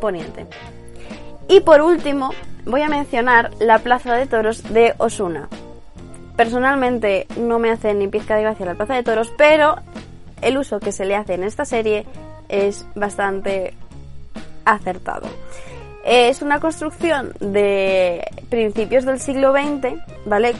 Poniente. 0.00 0.46
Y 1.48 1.60
por 1.60 1.80
último, 1.80 2.30
voy 2.66 2.82
a 2.82 2.88
mencionar 2.88 3.50
la 3.58 3.78
Plaza 3.78 4.14
de 4.14 4.26
Toros 4.26 4.62
de 4.72 4.94
Osuna. 4.98 5.48
Personalmente 6.36 7.26
no 7.38 7.58
me 7.58 7.70
hace 7.70 7.94
ni 7.94 8.06
pizca 8.06 8.36
de 8.36 8.42
gracia 8.42 8.66
la 8.66 8.74
Plaza 8.74 8.94
de 8.94 9.02
Toros, 9.02 9.32
pero 9.36 9.76
el 10.42 10.58
uso 10.58 10.78
que 10.78 10.92
se 10.92 11.06
le 11.06 11.16
hace 11.16 11.34
en 11.34 11.44
esta 11.44 11.64
serie 11.64 12.04
es 12.48 12.86
bastante 12.94 13.74
acertado. 14.66 15.26
Es 16.04 16.42
una 16.42 16.60
construcción 16.60 17.32
de 17.40 18.24
principios 18.50 19.04
del 19.04 19.18
siglo 19.18 19.52
XX, 19.52 19.94
¿vale? 20.26 20.54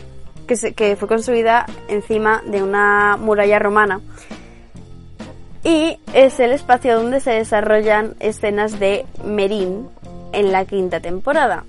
Que, 0.46 0.74
que 0.74 0.96
fue 0.96 1.06
construida 1.06 1.66
encima 1.88 2.42
de 2.46 2.62
una 2.62 3.18
muralla 3.18 3.58
romana. 3.58 4.00
Y 5.64 5.98
es 6.14 6.40
el 6.40 6.52
espacio 6.52 6.98
donde 6.98 7.20
se 7.20 7.32
desarrollan 7.32 8.14
escenas 8.20 8.78
de 8.80 9.04
Merín 9.22 9.88
en 10.32 10.52
la 10.52 10.64
quinta 10.64 11.00
temporada 11.00 11.64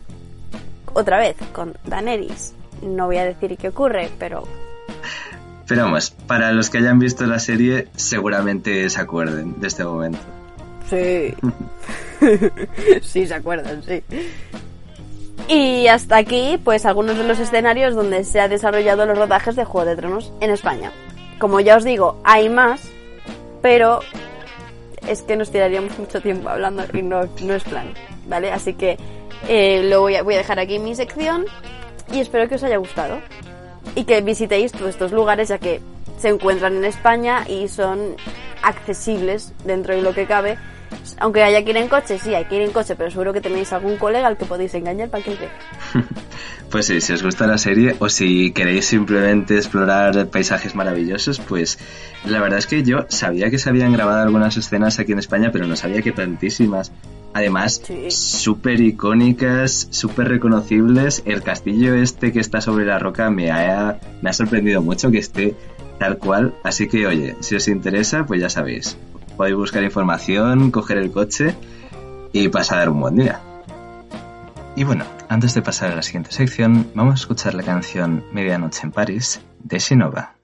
otra 0.94 1.20
vez 1.20 1.36
con 1.54 1.76
Daenerys. 1.86 2.54
No 2.82 3.08
voy 3.08 3.18
a 3.18 3.26
decir 3.26 3.58
qué 3.58 3.70
ocurre, 3.70 4.10
pero... 4.18 4.44
Pero 5.68 5.84
vamos, 5.84 6.12
para 6.12 6.52
los 6.52 6.70
que 6.70 6.80
hayan 6.80 6.98
visto 6.98 7.26
la 7.28 7.38
serie, 7.40 7.90
seguramente 7.96 8.90
se 8.90 9.00
acuerden 9.00 9.60
de 9.60 9.68
este 9.68 9.84
momento. 9.84 10.20
Sí. 10.90 11.36
sí, 13.04 13.28
se 13.28 13.34
acuerdan, 13.34 13.84
sí. 13.84 14.04
Y 15.48 15.88
hasta 15.88 16.18
aquí, 16.18 16.60
pues 16.64 16.86
algunos 16.86 17.18
de 17.18 17.24
los 17.24 17.40
escenarios 17.40 17.96
donde 17.96 18.24
se 18.24 18.40
ha 18.40 18.48
desarrollado 18.48 19.06
los 19.06 19.18
rodajes 19.18 19.56
de 19.56 19.66
Juego 19.66 19.88
de 19.88 19.96
Tronos 19.96 20.34
en 20.42 20.50
España. 20.50 20.92
Como 21.38 21.60
ya 21.60 21.78
os 21.78 21.84
digo, 21.84 22.20
hay 22.24 22.50
más, 22.50 22.82
pero 23.62 24.00
es 25.08 25.22
que 25.24 25.36
nos 25.36 25.52
tiraríamos 25.52 25.98
mucho 25.98 26.22
tiempo 26.22 26.50
hablando 26.50 26.84
y 26.94 27.02
no, 27.02 27.22
no 27.42 27.54
es 27.54 27.64
plan, 27.64 27.94
¿vale? 28.28 28.52
Así 28.52 28.74
que 28.74 28.98
eh, 29.48 29.84
lo 29.84 30.02
voy 30.02 30.16
a, 30.16 30.24
voy 30.24 30.36
a 30.36 30.40
dejar 30.40 30.60
aquí 30.60 30.80
mi 30.80 30.96
sección 30.96 31.46
y 32.12 32.20
espero 32.20 32.48
que 32.48 32.56
os 32.56 32.64
haya 32.64 32.78
gustado 32.78 33.20
y 33.96 34.04
que 34.04 34.22
visitéis 34.22 34.72
todos 34.72 34.90
estos 34.90 35.12
lugares 35.12 35.50
ya 35.50 35.58
que 35.58 35.82
se 36.18 36.30
encuentran 36.30 36.76
en 36.76 36.86
España 36.86 37.46
y 37.48 37.68
son 37.68 38.16
accesibles 38.62 39.54
dentro 39.64 39.96
de 39.96 40.02
lo 40.02 40.14
que 40.14 40.26
cabe. 40.26 40.58
Aunque 41.20 41.44
haya 41.44 41.64
que 41.64 41.72
ir 41.72 41.78
en 41.78 41.88
coche, 41.88 42.18
sí, 42.18 42.34
hay 42.34 42.46
que 42.46 42.56
ir 42.56 42.62
en 42.62 42.72
coche, 42.72 42.96
pero 42.96 43.12
seguro 43.12 43.34
que 43.34 43.42
tenéis 43.42 43.74
algún 43.74 43.98
colega 43.98 44.28
al 44.28 44.38
que 44.38 44.46
podéis 44.46 44.74
engañar 44.74 45.10
para 45.10 45.24
que 45.24 45.32
os 45.32 45.38
Pues 46.70 46.86
sí, 46.86 47.02
si 47.02 47.14
os 47.14 47.24
gusta 47.24 47.48
la 47.48 47.58
serie 47.58 47.96
o 48.00 48.10
si 48.10 48.52
queréis 48.52 48.86
simplemente 48.86 49.56
explorar 49.56 50.28
paisajes 50.28 50.76
maravillosos, 50.76 51.40
pues 51.40 51.80
la 52.26 52.40
verdad 52.40 52.60
es 52.60 52.68
que 52.68 52.84
yo 52.84 53.06
sabía 53.10 53.50
que 53.50 53.58
se 53.58 53.70
habían 53.70 53.92
grabado 53.92 54.22
algunas 54.22 54.56
escenas 54.56 55.00
aquí 55.00 55.14
en 55.14 55.20
España, 55.20 55.50
pero 55.52 55.66
no 55.66 55.76
sabía 55.76 56.04
que 56.04 56.12
tantísimas. 56.12 56.92
Además, 57.34 57.82
súper 58.10 58.82
icónicas, 58.82 59.88
súper 59.92 60.28
reconocibles. 60.28 61.24
El 61.26 61.42
castillo 61.42 61.96
este 61.96 62.32
que 62.32 62.40
está 62.40 62.62
sobre 62.62 62.86
la 62.86 63.00
roca 63.00 63.30
me 63.30 63.52
ha, 63.52 64.00
me 64.22 64.30
ha 64.30 64.34
sorprendido 64.34 64.82
mucho 64.82 65.12
que 65.12 65.20
esté 65.20 65.56
tal 66.00 66.18
cual. 66.18 66.56
Así 66.64 66.88
que, 66.88 67.08
oye, 67.08 67.36
si 67.40 67.56
os 67.56 67.68
interesa, 67.68 68.26
pues 68.26 68.42
ya 68.42 68.50
sabéis. 68.50 68.98
Podéis 69.40 69.56
buscar 69.56 69.82
información, 69.84 70.70
coger 70.70 70.98
el 70.98 71.14
coche 71.14 71.56
y 72.34 72.50
pasar 72.50 72.90
un 72.90 73.00
buen 73.00 73.16
día. 73.16 73.40
Y 74.76 74.84
bueno, 74.84 75.06
antes 75.30 75.54
de 75.54 75.62
pasar 75.62 75.94
a 75.94 75.96
la 75.96 76.02
siguiente 76.02 76.34
sección, 76.34 76.92
vamos 76.94 77.14
a 77.14 77.16
escuchar 77.16 77.54
la 77.54 77.64
canción 77.64 78.26
Medianoche 78.34 78.82
en 78.84 78.92
París 78.92 79.40
de 79.64 79.80
Shinova. 79.80 80.39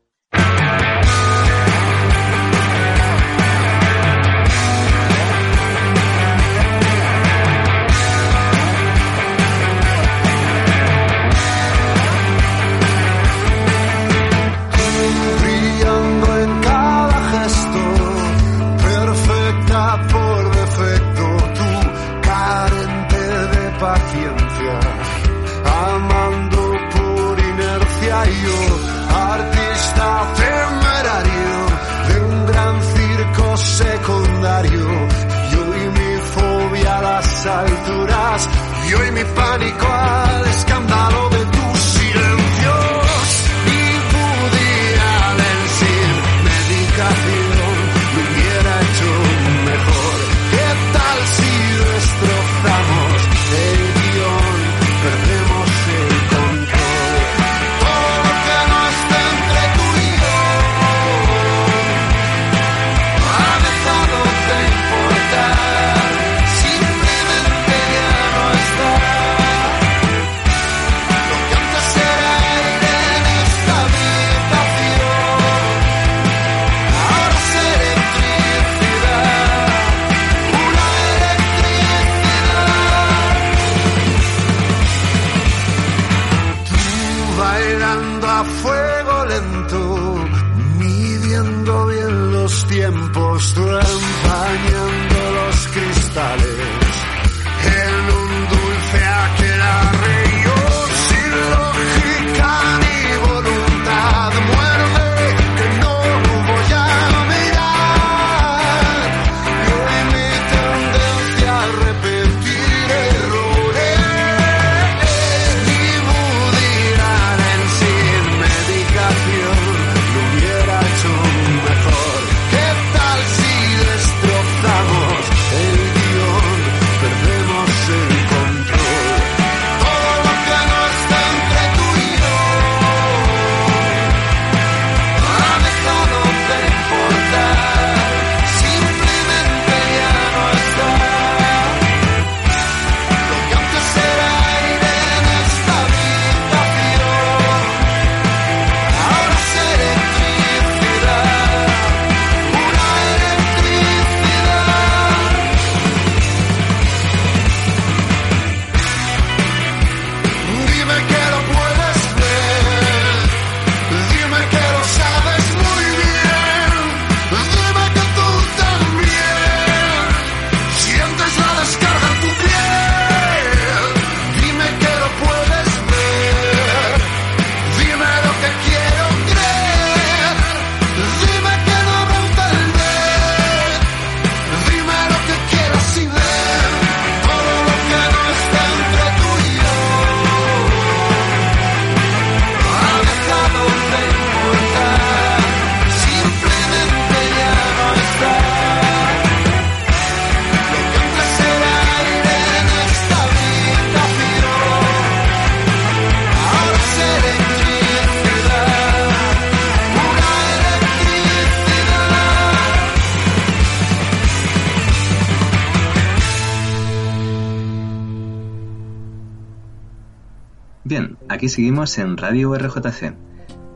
Aquí 221.35 221.49
seguimos 221.49 221.97
en 221.97 222.15
Radio 222.15 222.55
RJC. 222.55 223.13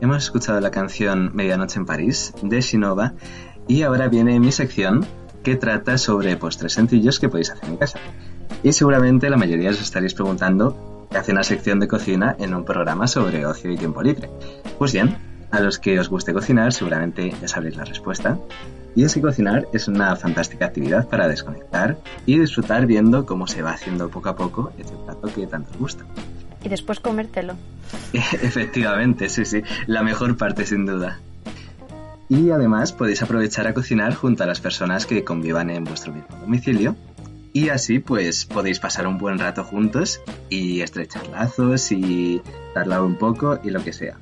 Hemos 0.00 0.24
escuchado 0.24 0.58
la 0.62 0.70
canción 0.70 1.30
Medianoche 1.34 1.78
en 1.78 1.84
París 1.84 2.32
de 2.42 2.62
Shinova 2.62 3.12
y 3.68 3.82
ahora 3.82 4.08
viene 4.08 4.40
mi 4.40 4.50
sección 4.50 5.04
que 5.42 5.56
trata 5.56 5.98
sobre 5.98 6.38
postres 6.38 6.72
sencillos 6.72 7.20
que 7.20 7.28
podéis 7.28 7.50
hacer 7.50 7.68
en 7.68 7.76
casa. 7.76 7.98
Y 8.62 8.72
seguramente 8.72 9.28
la 9.28 9.36
mayoría 9.36 9.68
os 9.68 9.80
estaréis 9.82 10.14
preguntando 10.14 11.06
qué 11.10 11.18
hace 11.18 11.32
una 11.32 11.42
sección 11.42 11.80
de 11.80 11.88
cocina 11.88 12.34
en 12.38 12.54
un 12.54 12.64
programa 12.64 13.06
sobre 13.06 13.44
ocio 13.44 13.70
y 13.70 13.76
tiempo 13.76 14.02
libre. 14.02 14.30
Pues 14.78 14.94
bien, 14.94 15.18
a 15.50 15.60
los 15.60 15.78
que 15.78 16.00
os 16.00 16.08
guste 16.08 16.32
cocinar 16.32 16.72
seguramente 16.72 17.30
ya 17.42 17.46
sabréis 17.46 17.76
la 17.76 17.84
respuesta. 17.84 18.38
Y 18.94 19.04
es 19.04 19.12
que 19.12 19.20
cocinar 19.20 19.68
es 19.74 19.86
una 19.86 20.16
fantástica 20.16 20.64
actividad 20.64 21.08
para 21.08 21.28
desconectar 21.28 21.98
y 22.24 22.38
disfrutar 22.38 22.86
viendo 22.86 23.26
cómo 23.26 23.46
se 23.46 23.60
va 23.60 23.72
haciendo 23.72 24.08
poco 24.08 24.30
a 24.30 24.36
poco 24.36 24.72
ese 24.78 24.94
plato 25.04 25.28
que 25.34 25.46
tanto 25.46 25.72
os 25.72 25.78
gusta. 25.78 26.06
Y 26.62 26.68
después 26.68 27.00
comértelo. 27.00 27.54
Efectivamente, 28.12 29.28
sí, 29.28 29.44
sí, 29.44 29.62
la 29.86 30.02
mejor 30.02 30.36
parte 30.36 30.66
sin 30.66 30.86
duda. 30.86 31.20
Y 32.28 32.50
además 32.50 32.92
podéis 32.92 33.22
aprovechar 33.22 33.66
a 33.66 33.74
cocinar 33.74 34.14
junto 34.14 34.44
a 34.44 34.46
las 34.46 34.60
personas 34.60 35.04
que 35.04 35.24
convivan 35.24 35.68
en 35.70 35.84
vuestro 35.84 36.12
mismo 36.12 36.36
domicilio. 36.40 36.94
Y 37.52 37.70
así 37.70 37.98
pues 37.98 38.44
podéis 38.44 38.78
pasar 38.78 39.08
un 39.08 39.18
buen 39.18 39.38
rato 39.40 39.64
juntos 39.64 40.20
y 40.48 40.80
estrechar 40.80 41.26
lazos 41.26 41.90
y 41.90 42.40
charlar 42.72 43.02
un 43.02 43.16
poco 43.16 43.58
y 43.64 43.70
lo 43.70 43.82
que 43.82 43.92
sea. 43.92 44.16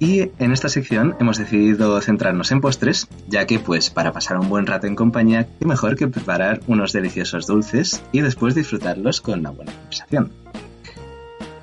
Y 0.00 0.30
en 0.38 0.52
esta 0.52 0.68
sección 0.68 1.16
hemos 1.18 1.38
decidido 1.38 2.00
centrarnos 2.00 2.52
en 2.52 2.60
postres, 2.60 3.08
ya 3.26 3.46
que 3.46 3.58
pues 3.58 3.90
para 3.90 4.12
pasar 4.12 4.38
un 4.38 4.48
buen 4.48 4.64
rato 4.64 4.86
en 4.86 4.94
compañía, 4.94 5.48
qué 5.58 5.66
mejor 5.66 5.96
que 5.96 6.06
preparar 6.06 6.60
unos 6.68 6.92
deliciosos 6.92 7.48
dulces 7.48 8.00
y 8.12 8.20
después 8.20 8.54
disfrutarlos 8.54 9.20
con 9.20 9.40
una 9.40 9.50
buena 9.50 9.72
conversación. 9.72 10.30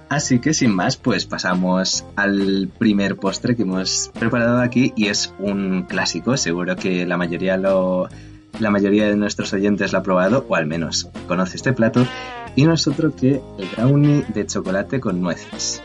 Así 0.10 0.40
que 0.40 0.54
sin 0.54 0.74
más, 0.74 0.98
pues 0.98 1.26
pasamos 1.26 2.06
al 2.16 2.70
primer 2.78 3.16
postre 3.16 3.56
que 3.56 3.64
hemos 3.64 4.12
preparado 4.18 4.60
aquí 4.60 4.94
y 4.96 5.08
es 5.08 5.34
un 5.40 5.84
clásico, 5.84 6.38
seguro 6.38 6.76
que 6.76 7.06
la 7.06 7.18
mayoría 7.18 7.58
lo 7.58 8.08
la 8.60 8.72
mayoría 8.72 9.10
de 9.10 9.18
nuestros 9.18 9.52
oyentes 9.52 9.92
lo 9.92 10.00
ha 10.00 10.04
probado 10.04 10.46
o 10.48 10.56
al 10.56 10.66
menos 10.66 11.10
conoce 11.28 11.58
este 11.58 11.74
plato 11.74 12.06
y 12.56 12.64
no 12.64 12.74
es 12.74 12.88
otro 12.88 13.14
que 13.14 13.42
el 13.58 13.68
brownie 13.76 14.24
de 14.34 14.46
chocolate 14.46 15.00
con 15.00 15.22
nueces. 15.22 15.82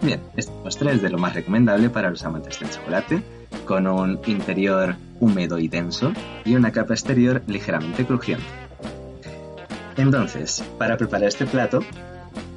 Bien, 0.00 0.20
este 0.36 0.52
postre 0.62 0.92
es 0.92 1.02
de 1.02 1.10
lo 1.10 1.18
más 1.18 1.34
recomendable 1.34 1.90
para 1.90 2.10
los 2.10 2.24
amantes 2.24 2.60
del 2.60 2.70
chocolate, 2.70 3.22
con 3.66 3.86
un 3.86 4.20
interior 4.26 4.96
húmedo 5.20 5.58
y 5.58 5.68
denso 5.68 6.12
y 6.44 6.54
una 6.54 6.70
capa 6.70 6.94
exterior 6.94 7.42
ligeramente 7.46 8.06
crujiente. 8.06 8.44
Entonces, 9.96 10.62
para 10.78 10.96
preparar 10.96 11.28
este 11.28 11.46
plato, 11.46 11.80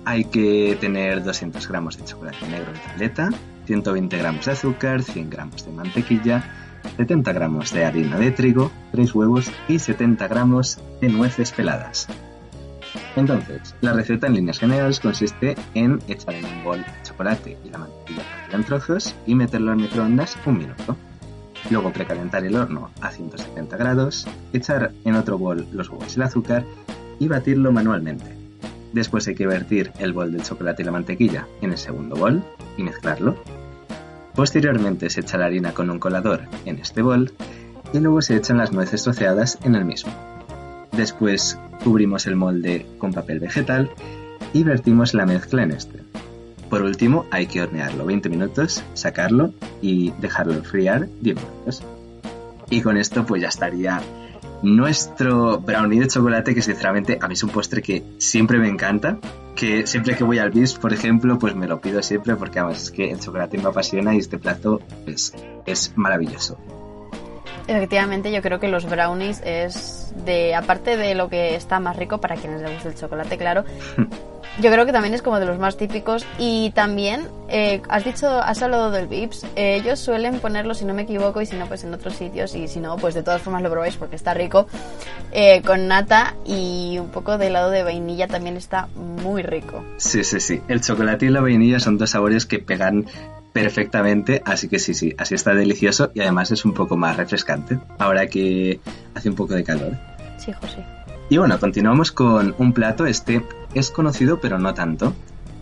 hay 0.10 0.26
que 0.26 0.76
tener 0.82 1.24
200 1.24 1.68
gramos 1.68 1.96
de 1.96 2.04
chocolate 2.04 2.48
negro 2.48 2.74
de 2.74 2.80
tableta, 2.80 3.30
120 3.68 4.18
gramos 4.18 4.44
de 4.44 4.52
azúcar, 4.54 5.04
100 5.04 5.30
gramos 5.30 5.64
de 5.64 5.72
mantequilla, 5.72 6.44
70 6.98 7.32
gramos 7.32 7.72
de 7.72 7.86
harina 7.86 8.18
de 8.18 8.32
trigo, 8.32 8.72
3 8.92 9.14
huevos 9.14 9.52
y 9.68 9.78
70 9.78 10.28
gramos 10.28 10.80
de 11.00 11.10
nueces 11.10 11.52
peladas. 11.52 12.08
Entonces, 13.16 13.76
la 13.82 13.94
receta 13.94 14.26
en 14.26 14.34
líneas 14.34 14.58
generales 14.58 15.00
consiste 15.00 15.56
en 15.76 16.00
echar 16.08 16.34
en 16.34 16.46
un 16.46 16.64
bol 16.64 16.80
el 16.80 17.04
chocolate 17.04 17.60
y 17.64 17.70
la 17.70 17.78
mantequilla 17.78 18.24
en 18.52 18.64
trozos 18.64 19.16
y 19.28 19.36
meterlo 19.36 19.74
en 19.74 19.82
microondas 19.82 20.40
un 20.44 20.58
minuto. 20.58 20.98
Luego 21.70 21.94
precalentar 21.94 22.44
el 22.46 22.56
horno 22.56 22.90
a 23.00 23.12
170 23.12 23.78
grados, 23.78 24.28
echar 24.54 24.92
en 25.06 25.14
otro 25.14 25.38
bol 25.38 25.68
los 25.72 25.88
huevos 25.88 26.16
y 26.16 26.20
el 26.20 26.24
azúcar 26.24 26.66
y 27.20 27.28
batirlo 27.28 27.72
manualmente. 27.72 28.39
Después 28.94 29.28
hay 29.28 29.36
que 29.36 29.48
vertir 29.48 29.92
el 30.00 30.14
bol 30.14 30.32
del 30.32 30.44
chocolate 30.44 30.82
y 30.82 30.86
la 30.86 30.92
mantequilla 30.92 31.48
en 31.62 31.72
el 31.72 31.78
segundo 31.78 32.16
bol 32.16 32.44
y 32.78 32.84
mezclarlo. 32.84 33.36
Posteriormente 34.36 35.10
se 35.10 35.22
echa 35.22 35.38
la 35.38 35.46
harina 35.46 35.74
con 35.74 35.90
un 35.90 36.00
colador 36.00 36.42
en 36.66 36.80
este 36.80 37.02
bol 37.02 37.34
y 37.94 38.00
luego 38.00 38.22
se 38.22 38.36
echan 38.36 38.58
las 38.58 38.72
nueces 38.72 39.04
troceadas 39.04 39.60
en 39.64 39.76
el 39.76 39.86
mismo. 39.86 40.12
Después 40.92 41.60
cubrimos 41.84 42.26
el 42.28 42.36
molde 42.36 42.86
con 42.98 43.14
papel 43.14 43.40
vegetal 43.40 43.90
y 44.54 44.64
vertimos 44.64 45.14
la 45.14 45.26
mezcla 45.26 45.64
en 45.64 45.72
este. 45.72 46.00
Por 46.70 46.84
último 46.84 47.26
hay 47.32 47.48
que 47.48 47.62
hornearlo 47.62 48.06
20 48.06 48.30
minutos, 48.30 48.84
sacarlo 48.94 49.54
y 49.82 50.12
dejarlo 50.20 50.54
enfriar 50.54 51.08
10 51.22 51.36
minutos. 51.36 51.84
Y 52.70 52.82
con 52.82 52.98
esto 52.98 53.26
pues 53.26 53.42
ya 53.42 53.48
estaría 53.48 54.02
nuestro 54.62 55.60
brownie 55.60 56.00
de 56.00 56.08
chocolate, 56.08 56.54
que 56.54 56.62
sinceramente 56.62 57.18
a 57.22 57.28
mí 57.28 57.34
es 57.34 57.44
un 57.44 57.50
postre 57.50 57.82
que 57.82 58.04
siempre 58.18 58.58
me 58.60 58.68
encanta. 58.68 59.18
Que 59.56 59.86
siempre 59.88 60.16
que 60.16 60.24
voy 60.24 60.40
al 60.40 60.52
BIS, 60.52 60.76
por 60.76 60.94
ejemplo, 60.94 61.38
pues 61.38 61.56
me 61.56 61.68
lo 61.68 61.82
pido 61.82 62.02
siempre 62.02 62.36
porque 62.36 62.60
además 62.60 62.84
es 62.84 62.92
que 62.92 63.12
el 63.12 63.20
chocolate 63.20 63.58
me 63.58 63.68
apasiona 63.68 64.16
y 64.16 64.20
este 64.20 64.38
plato 64.38 64.80
es, 65.06 65.34
es 65.66 65.92
maravilloso. 65.98 66.58
Efectivamente, 67.68 68.32
yo 68.32 68.42
creo 68.42 68.60
que 68.60 68.68
los 68.68 68.90
brownies 68.90 69.42
es 69.46 70.14
de, 70.26 70.56
aparte 70.56 70.98
de 70.98 71.14
lo 71.14 71.30
que 71.30 71.56
está 71.56 71.80
más 71.80 71.98
rico 71.98 72.20
para 72.20 72.36
quienes 72.36 72.62
les 72.62 72.74
gusta 72.74 72.90
el 72.90 72.96
chocolate, 72.96 73.38
claro, 73.38 73.64
yo 74.62 74.72
creo 74.72 74.86
que 74.86 74.92
también 74.92 75.14
es 75.14 75.22
como 75.22 75.40
de 75.40 75.46
los 75.46 75.58
más 75.58 75.78
típicos 75.78 76.26
y 76.38 76.72
también, 76.72 77.28
eh, 77.48 77.82
has 77.90 78.04
dicho, 78.04 78.28
has 78.28 78.62
hablado 78.62 78.92
del 78.92 79.08
Vips, 79.08 79.46
eh, 79.56 79.76
ellos 79.76 80.00
suelen 80.00 80.40
ponerlo, 80.40 80.74
si 80.74 80.86
no 80.86 80.94
me 80.94 81.04
equivoco, 81.04 81.42
y 81.42 81.46
si 81.46 81.56
no, 81.56 81.68
pues 81.68 81.84
en 81.84 81.94
otros 81.94 82.16
sitios, 82.16 82.56
y 82.56 82.68
si 82.68 82.80
no, 82.80 82.98
pues 82.98 83.16
de 83.16 83.24
todas 83.24 83.42
formas 83.42 83.62
lo 83.62 83.70
probáis 83.70 83.96
porque 83.96 84.16
está 84.16 84.34
rico, 84.34 84.68
eh, 85.32 85.62
con 85.62 85.88
nata 85.88 86.36
y 86.46 86.98
un 87.00 87.10
poco 87.10 87.38
de 87.38 87.48
helado 87.48 87.70
de 87.70 87.84
vainilla 87.84 88.28
también 88.28 88.58
está 88.58 88.88
muy 88.96 89.44
rico. 89.44 89.84
Sí, 89.98 90.24
sí, 90.24 90.40
sí, 90.40 90.62
el 90.68 90.82
chocolate 90.82 91.26
y 91.26 91.30
la 91.30 91.42
vainilla 91.42 91.80
son 91.80 91.98
dos 91.98 92.10
sabores 92.12 92.46
que 92.46 92.60
pegan 92.60 93.06
perfectamente, 93.54 94.42
así 94.46 94.68
que 94.68 94.80
sí, 94.80 94.94
sí, 94.94 95.16
así 95.18 95.36
está 95.36 95.54
delicioso 95.54 96.12
y 96.14 96.22
además 96.22 96.52
es 96.52 96.66
un 96.66 96.74
poco 96.74 96.98
más 96.98 97.18
refrescante, 97.18 97.80
ahora 97.98 98.28
que 98.28 98.80
hace 99.16 99.30
un 99.30 99.36
poco 99.36 99.54
de 99.54 99.64
calor. 99.64 99.94
Sí, 100.38 100.52
José. 100.54 100.84
Y 101.30 101.38
bueno, 101.38 101.60
continuamos 101.60 102.12
con 102.12 102.56
un 102.58 102.74
plato, 102.74 103.06
este 103.06 103.44
es 103.74 103.92
conocido 103.92 104.40
pero 104.40 104.60
no 104.60 104.74
tanto, 104.74 105.14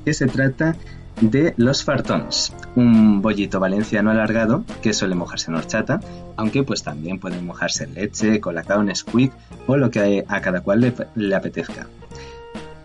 que 0.05 0.13
se 0.13 0.27
trata 0.27 0.75
de 1.21 1.53
los 1.57 1.83
fartons, 1.83 2.53
un 2.75 3.21
bollito 3.21 3.59
valenciano 3.59 4.11
alargado 4.11 4.63
que 4.81 4.93
suele 4.93 5.15
mojarse 5.15 5.49
en 5.49 5.57
horchata, 5.57 5.99
aunque 6.35 6.63
pues 6.63 6.83
también 6.83 7.19
puede 7.19 7.41
mojarse 7.41 7.85
en 7.85 7.95
leche, 7.95 8.39
colacao, 8.39 8.83
Nesquik 8.83 9.31
o 9.65 9.77
lo 9.77 9.89
que 9.89 10.23
a 10.27 10.41
cada 10.41 10.61
cual 10.61 10.81
le, 10.81 10.93
le 11.15 11.35
apetezca. 11.35 11.87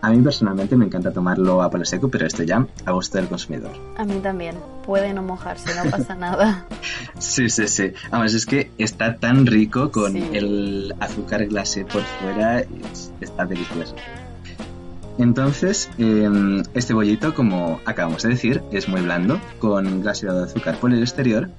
A 0.03 0.09
mí 0.09 0.21
personalmente 0.21 0.75
me 0.75 0.83
encanta 0.83 1.13
tomarlo 1.13 1.61
a 1.61 1.71
palo 1.71 1.85
seco, 1.85 2.09
pero 2.09 2.27
esto 2.27 2.43
ya 2.43 2.67
a 2.85 2.91
gusto 2.91 3.19
del 3.19 3.27
consumidor. 3.27 3.71
A 3.95 4.03
mí 4.03 4.19
también. 4.21 4.57
Puede 4.85 5.13
no 5.13 5.23
mojarse, 5.23 5.73
no 5.81 5.89
pasa 5.89 6.13
nada. 6.13 6.65
sí, 7.19 7.49
sí, 7.49 7.69
sí. 7.69 7.93
Además 8.11 8.33
es 8.33 8.45
que 8.45 8.69
está 8.77 9.15
tan 9.15 9.45
rico 9.45 9.91
con 9.91 10.17
el 10.17 10.93
azúcar 10.99 11.45
glacé 11.45 11.85
por 11.85 12.01
fuera, 12.01 12.65
está 13.21 13.45
delicioso. 13.45 13.95
Entonces, 15.17 15.89
em, 15.97 16.63
este 16.73 16.93
bollito, 16.93 17.33
como 17.33 17.79
acabamos 17.85 18.23
de 18.23 18.29
decir, 18.29 18.63
es 18.71 18.87
muy 18.87 19.01
blando, 19.01 19.39
con 19.59 20.01
glaseado 20.01 20.39
de 20.39 20.45
azúcar 20.45 20.77
por 20.77 20.91
el 20.91 21.01
exterior. 21.01 21.49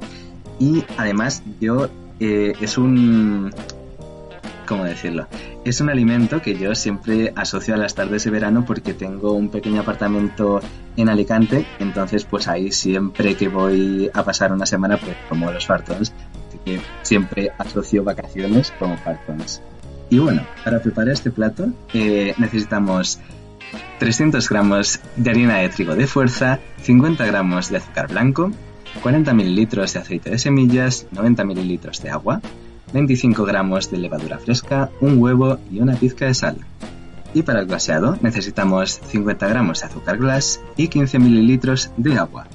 Y 0.59 0.85
además, 0.97 1.43
yo 1.61 1.89
eh, 2.21 2.53
es 2.61 2.79
un, 2.79 3.53
¿cómo 4.67 4.85
decirlo? 4.85 5.27
Es 5.65 5.81
un 5.81 5.91
alimento 5.91 6.43
que 6.43 6.57
yo 6.57 6.75
siempre 6.75 7.33
asocio 7.37 7.75
a 7.75 7.77
las 7.77 7.95
tardes 7.95 8.25
de 8.25 8.31
verano 8.31 8.65
porque 8.67 8.95
tengo 8.95 9.33
un 9.33 9.49
pequeño 9.49 9.81
apartamento 9.81 10.61
en 10.97 11.09
Alicante, 11.09 11.67
entonces 11.79 12.25
pues 12.25 12.49
ahí 12.49 12.71
siempre 12.71 13.35
que 13.35 13.49
voy 13.49 14.11
a 14.13 14.23
pasar 14.25 14.53
una 14.53 14.67
semana 14.67 14.99
pues 14.99 15.17
como 15.29 15.51
los 15.51 15.67
fartons, 15.67 16.13
así 16.49 16.59
que 16.65 16.81
siempre 17.03 17.51
asocio 17.59 18.05
vacaciones 18.05 18.73
como 18.79 18.97
fartons. 18.99 19.63
Y 20.11 20.19
bueno, 20.19 20.43
para 20.63 20.81
preparar 20.81 21.15
este 21.15 21.31
plato 21.31 21.73
eh, 21.93 22.35
necesitamos 22.37 23.19
300 23.99 24.49
gramos 24.49 25.01
de 25.17 25.31
harina 25.31 25.59
de 25.59 25.69
trigo 25.69 25.95
de 25.95 26.07
fuerza, 26.07 26.61
50 26.83 27.25
gramos 27.27 27.71
de 27.71 27.79
azúcar 27.79 28.09
blanco, 28.09 28.51
40 29.03 29.33
mililitros 29.35 29.93
de 29.93 30.01
aceite 30.01 30.31
de 30.31 30.39
semillas, 30.39 31.07
90 31.13 31.45
mililitros 31.45 32.03
de 32.03 32.11
agua, 32.11 32.41
25 32.93 33.45
gramos 33.45 33.91
de 33.91 33.99
levadura 33.99 34.39
fresca, 34.39 34.91
un 35.01 35.21
huevo 35.21 35.59
y 35.71 35.81
una 35.81 35.95
pizca 35.95 36.27
de 36.27 36.35
sal. 36.35 36.59
Y 37.33 37.43
para 37.43 37.61
el 37.61 37.67
glaseado 37.67 38.17
necesitamos 38.23 39.01
50 39.09 39.49
gramos 39.49 39.81
de 39.81 39.87
azúcar 39.87 40.19
glass 40.19 40.61
y 40.77 40.89
15 40.89 41.19
mililitros 41.19 41.91
de 41.97 42.19
agua. 42.19 42.47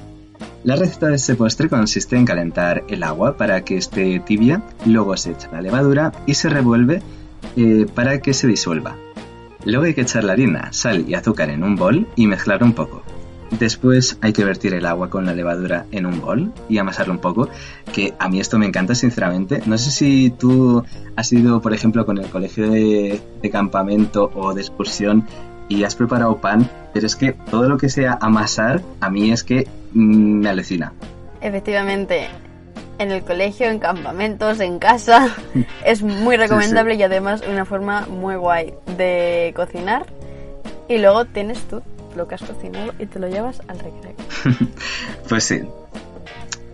La 0.63 0.75
receta 0.75 1.07
de 1.07 1.15
este 1.15 1.35
postre 1.35 1.69
consiste 1.69 2.15
en 2.17 2.25
calentar 2.25 2.83
el 2.89 3.03
agua 3.03 3.37
para 3.37 3.63
que 3.63 3.77
esté 3.77 4.19
tibia, 4.19 4.61
luego 4.85 5.15
se 5.17 5.31
echa 5.31 5.51
la 5.51 5.61
levadura 5.61 6.11
y 6.25 6.33
se 6.33 6.49
revuelve 6.49 7.01
eh, 7.55 7.85
para 7.93 8.19
que 8.21 8.33
se 8.33 8.47
disuelva. 8.47 8.95
Luego 9.65 9.85
hay 9.85 9.93
que 9.93 10.01
echar 10.01 10.23
la 10.23 10.33
harina, 10.33 10.71
sal 10.71 11.05
y 11.07 11.15
azúcar 11.15 11.49
en 11.49 11.63
un 11.63 11.75
bol 11.75 12.07
y 12.15 12.27
mezclar 12.27 12.63
un 12.63 12.73
poco. 12.73 13.03
Después 13.51 14.17
hay 14.21 14.31
que 14.31 14.45
vertir 14.45 14.73
el 14.73 14.85
agua 14.85 15.09
con 15.09 15.25
la 15.25 15.33
levadura 15.33 15.85
en 15.91 16.05
un 16.05 16.21
bol 16.21 16.53
y 16.69 16.77
amasarlo 16.77 17.13
un 17.13 17.19
poco, 17.19 17.49
que 17.91 18.13
a 18.19 18.29
mí 18.29 18.39
esto 18.39 18.59
me 18.59 18.67
encanta 18.67 18.93
sinceramente. 18.93 19.63
No 19.65 19.77
sé 19.77 19.91
si 19.91 20.29
tú 20.29 20.83
has 21.15 21.33
ido, 21.33 21.59
por 21.61 21.73
ejemplo, 21.73 22.05
con 22.05 22.19
el 22.19 22.27
colegio 22.27 22.69
de, 22.69 23.21
campamento 23.51 24.29
o 24.35 24.53
de 24.53 24.61
excursión 24.61 25.27
y 25.67 25.83
has 25.83 25.95
preparado 25.95 26.37
pan, 26.37 26.69
pero 26.93 27.07
es 27.07 27.15
que 27.15 27.33
todo 27.33 27.67
lo 27.67 27.77
que 27.77 27.89
sea 27.89 28.17
amasar, 28.21 28.81
a 29.01 29.09
mí 29.09 29.31
es 29.31 29.43
que 29.43 29.67
mm, 29.93 30.39
me 30.41 30.49
alecina. 30.49 30.93
Efectivamente, 31.41 32.27
en 32.99 33.11
el 33.11 33.23
colegio, 33.23 33.67
en 33.67 33.79
campamentos, 33.79 34.59
en 34.59 34.77
casa, 34.77 35.35
es 35.85 36.03
muy 36.03 36.35
recomendable 36.35 36.95
y 36.95 37.03
además 37.03 37.41
una 37.49 37.65
forma 37.65 38.05
muy 38.05 38.35
guay 38.35 38.73
de 38.97 39.53
cocinar. 39.55 40.05
Y 40.87 40.97
luego 40.97 41.25
tienes 41.25 41.59
tú 41.67 41.81
lo 42.15 42.27
que 42.27 42.35
has 42.35 42.43
cocinado 42.43 42.93
y 42.99 43.05
te 43.05 43.19
lo 43.19 43.27
llevas 43.27 43.61
al 43.67 43.79
recreo. 43.79 44.15
pues 45.29 45.43
sí. 45.45 45.61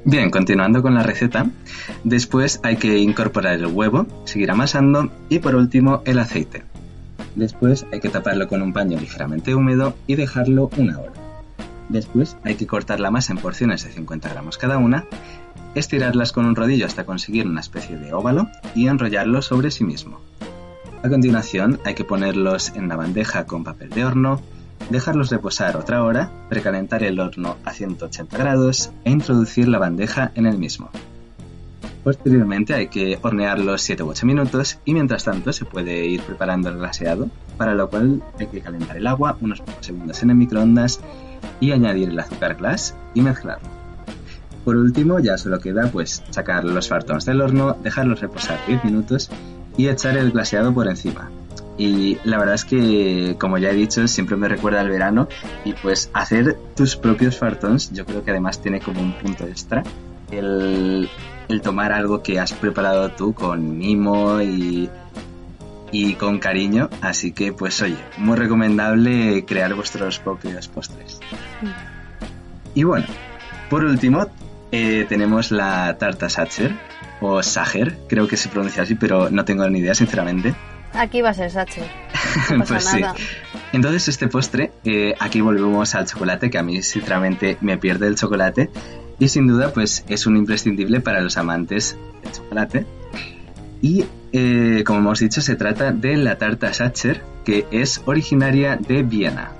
Bien, 0.03 0.29
continuando 0.29 0.81
con 0.81 0.93
la 0.93 1.03
receta, 1.03 1.47
después 2.03 2.59
hay 2.63 2.77
que 2.77 2.97
incorporar 2.99 3.55
el 3.55 3.65
huevo, 3.65 4.05
seguir 4.25 4.51
amasando 4.51 5.11
y 5.29 5.39
por 5.39 5.55
último 5.55 6.01
el 6.05 6.19
aceite. 6.19 6.63
Después 7.35 7.85
hay 7.91 7.99
que 7.99 8.09
taparlo 8.09 8.47
con 8.47 8.61
un 8.61 8.71
paño 8.71 8.99
ligeramente 8.99 9.55
húmedo 9.55 9.95
y 10.07 10.15
dejarlo 10.15 10.69
una 10.77 10.99
hora. 10.99 11.13
Después 11.89 12.37
hay 12.43 12.55
que 12.55 12.67
cortar 12.67 12.99
la 12.99 13.11
masa 13.11 13.33
en 13.33 13.39
porciones 13.39 13.83
de 13.83 13.91
50 13.91 14.29
gramos 14.29 14.57
cada 14.57 14.77
una, 14.77 15.05
estirarlas 15.75 16.31
con 16.31 16.45
un 16.45 16.55
rodillo 16.55 16.85
hasta 16.85 17.05
conseguir 17.05 17.47
una 17.47 17.61
especie 17.61 17.97
de 17.97 18.13
óvalo 18.13 18.47
y 18.73 18.87
enrollarlo 18.87 19.41
sobre 19.41 19.71
sí 19.71 19.83
mismo. 19.83 20.19
A 21.03 21.09
continuación 21.09 21.79
hay 21.85 21.93
que 21.93 22.03
ponerlos 22.03 22.73
en 22.75 22.87
la 22.87 22.95
bandeja 22.95 23.45
con 23.45 23.63
papel 23.63 23.89
de 23.89 24.05
horno, 24.05 24.41
dejarlos 24.89 25.29
reposar 25.29 25.77
otra 25.77 26.03
hora, 26.03 26.31
precalentar 26.49 27.03
el 27.03 27.19
horno 27.19 27.57
a 27.63 27.73
180 27.73 28.37
grados 28.37 28.91
e 29.03 29.11
introducir 29.11 29.67
la 29.67 29.79
bandeja 29.79 30.31
en 30.35 30.47
el 30.47 30.57
mismo. 30.57 30.89
Posteriormente 32.03 32.75
hay 32.75 32.87
que 32.87 33.17
hornearlos 33.21 33.81
7 33.81 34.03
u 34.03 34.09
8 34.09 34.25
minutos 34.27 34.79
y 34.85 34.93
mientras 34.93 35.23
tanto 35.23 35.51
se 35.53 35.65
puede 35.65 36.05
ir 36.05 36.21
preparando 36.21 36.69
el 36.69 36.77
glaseado, 36.77 37.29
para 37.57 37.73
lo 37.73 37.89
cual 37.89 38.21
hay 38.39 38.47
que 38.47 38.61
calentar 38.61 38.97
el 38.97 39.07
agua 39.07 39.37
unos 39.41 39.61
pocos 39.61 39.85
segundos 39.85 40.21
en 40.21 40.29
el 40.29 40.35
microondas 40.35 40.99
y 41.59 41.71
añadir 41.71 42.09
el 42.09 42.19
azúcar 42.19 42.55
glass 42.55 42.95
y 43.15 43.21
mezclarlo. 43.21 43.74
Por 44.65 44.75
último 44.75 45.19
ya 45.19 45.37
solo 45.37 45.59
queda 45.59 45.89
pues 45.91 46.23
sacar 46.31 46.65
los 46.65 46.89
fartons 46.89 47.23
del 47.25 47.39
horno, 47.39 47.77
dejarlos 47.81 48.19
reposar 48.19 48.59
10 48.67 48.83
minutos 48.83 49.29
y 49.77 49.87
echar 49.87 50.17
el 50.17 50.31
glaseado 50.31 50.73
por 50.73 50.87
encima. 50.87 51.29
Y 51.77 52.17
la 52.23 52.37
verdad 52.37 52.55
es 52.55 52.65
que, 52.65 53.35
como 53.39 53.57
ya 53.57 53.69
he 53.69 53.75
dicho, 53.75 54.07
siempre 54.07 54.37
me 54.37 54.47
recuerda 54.47 54.81
al 54.81 54.89
verano 54.89 55.27
y 55.65 55.73
pues 55.73 56.09
hacer 56.13 56.57
tus 56.75 56.95
propios 56.95 57.37
fartons 57.37 57.91
yo 57.91 58.05
creo 58.05 58.23
que 58.23 58.31
además 58.31 58.61
tiene 58.61 58.79
como 58.79 59.01
un 59.01 59.13
punto 59.13 59.45
extra. 59.45 59.83
El, 60.31 61.09
el 61.47 61.61
tomar 61.61 61.91
algo 61.91 62.23
que 62.23 62.39
has 62.39 62.53
preparado 62.53 63.11
tú 63.11 63.33
con 63.33 63.77
mimo 63.77 64.41
y, 64.41 64.89
y 65.91 66.13
con 66.15 66.39
cariño. 66.39 66.89
Así 67.01 67.33
que, 67.33 67.53
pues 67.53 67.81
oye, 67.81 67.97
muy 68.17 68.35
recomendable 68.35 69.45
crear 69.45 69.73
vuestros 69.75 70.19
propios 70.19 70.67
postres. 70.67 71.19
Y 72.73 72.83
bueno, 72.83 73.05
por 73.69 73.83
último, 73.83 74.27
eh, 74.75 75.05
tenemos 75.07 75.51
la 75.51 75.97
tarta 75.97 76.27
Sacher, 76.27 76.75
o 77.21 77.41
Sacher, 77.41 77.97
creo 78.09 78.27
que 78.27 78.35
se 78.35 78.49
pronuncia 78.49 78.83
así, 78.83 78.95
pero 78.95 79.29
no 79.29 79.45
tengo 79.45 79.69
ni 79.69 79.79
idea, 79.79 79.95
sinceramente. 79.95 80.53
Aquí 80.93 81.21
va 81.21 81.29
a 81.29 81.33
ser 81.33 81.49
Sacher. 81.49 81.85
pues 82.67 82.83
sí. 82.83 83.01
Entonces, 83.71 84.09
este 84.09 84.27
postre, 84.27 84.73
eh, 84.83 85.13
aquí 85.17 85.39
volvemos 85.39 85.95
al 85.95 86.05
chocolate, 86.05 86.49
que 86.49 86.57
a 86.57 86.63
mí, 86.63 86.81
sinceramente, 86.83 87.57
me 87.61 87.77
pierde 87.77 88.07
el 88.07 88.15
chocolate. 88.15 88.69
Y 89.17 89.29
sin 89.29 89.47
duda, 89.47 89.71
pues 89.71 90.03
es 90.09 90.27
un 90.27 90.35
imprescindible 90.35 90.99
para 90.99 91.21
los 91.21 91.37
amantes 91.37 91.97
del 92.21 92.33
chocolate. 92.33 92.85
Y 93.81 94.03
eh, 94.33 94.83
como 94.85 94.99
hemos 94.99 95.19
dicho, 95.19 95.41
se 95.41 95.55
trata 95.55 95.93
de 95.93 96.17
la 96.17 96.37
tarta 96.37 96.73
Sacher, 96.73 97.21
que 97.45 97.65
es 97.71 98.01
originaria 98.05 98.75
de 98.75 99.03
Viena. 99.03 99.51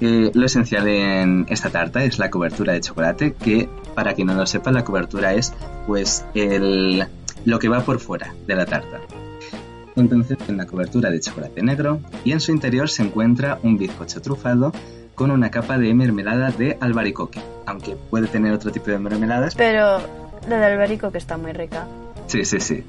Eh, 0.00 0.30
lo 0.32 0.46
esencial 0.46 0.88
en 0.88 1.46
esta 1.48 1.70
tarta 1.70 2.02
es 2.04 2.18
la 2.18 2.30
cobertura 2.30 2.72
de 2.72 2.80
chocolate, 2.80 3.34
que 3.34 3.68
para 3.94 4.14
quien 4.14 4.28
no 4.28 4.34
lo 4.34 4.46
sepa, 4.46 4.72
la 4.72 4.84
cobertura 4.84 5.34
es 5.34 5.52
pues 5.86 6.24
el, 6.34 7.06
lo 7.44 7.58
que 7.58 7.68
va 7.68 7.80
por 7.80 8.00
fuera 8.00 8.34
de 8.46 8.54
la 8.54 8.66
tarta. 8.66 9.00
Entonces, 9.96 10.38
en 10.48 10.56
la 10.56 10.66
cobertura 10.66 11.10
de 11.10 11.20
chocolate 11.20 11.62
negro 11.62 12.00
y 12.24 12.32
en 12.32 12.40
su 12.40 12.52
interior 12.52 12.88
se 12.88 13.02
encuentra 13.02 13.58
un 13.62 13.76
bizcocho 13.76 14.22
trufado 14.22 14.72
con 15.14 15.30
una 15.30 15.50
capa 15.50 15.76
de 15.76 15.92
mermelada 15.92 16.50
de 16.50 16.78
albaricoque, 16.80 17.40
aunque 17.66 17.96
puede 17.96 18.26
tener 18.28 18.52
otro 18.52 18.70
tipo 18.70 18.90
de 18.90 18.98
mermeladas. 18.98 19.54
Pero 19.54 20.00
la 20.48 20.58
de 20.58 20.64
albaricoque 20.64 21.18
está 21.18 21.36
muy 21.36 21.52
rica. 21.52 21.86
Sí, 22.26 22.44
sí, 22.44 22.60
sí. 22.60 22.84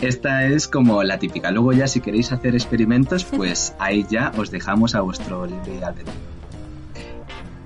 Esta 0.00 0.46
es 0.46 0.66
como 0.66 1.02
la 1.02 1.18
típica. 1.18 1.50
Luego 1.50 1.72
ya 1.72 1.86
si 1.86 2.00
queréis 2.00 2.32
hacer 2.32 2.54
experimentos, 2.54 3.24
pues 3.36 3.74
ahí 3.78 4.06
ya 4.10 4.32
os 4.36 4.50
dejamos 4.50 4.94
a 4.94 5.02
vuestro 5.02 5.46
libre 5.46 5.84
albedrío. 5.84 6.29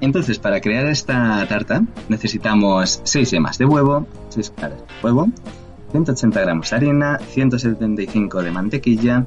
Entonces, 0.04 0.38
para 0.38 0.60
crear 0.60 0.84
esta 0.84 1.46
tarta 1.48 1.82
necesitamos 2.10 3.00
6 3.04 3.30
yemas 3.30 3.56
de 3.56 3.64
huevo, 3.64 4.06
6 4.28 4.52
claras 4.54 4.80
de 4.80 4.84
huevo, 5.02 5.30
180 5.92 6.40
gramos 6.42 6.68
de 6.68 6.76
harina, 6.76 7.18
175 7.18 8.42
de 8.42 8.50
mantequilla, 8.50 9.24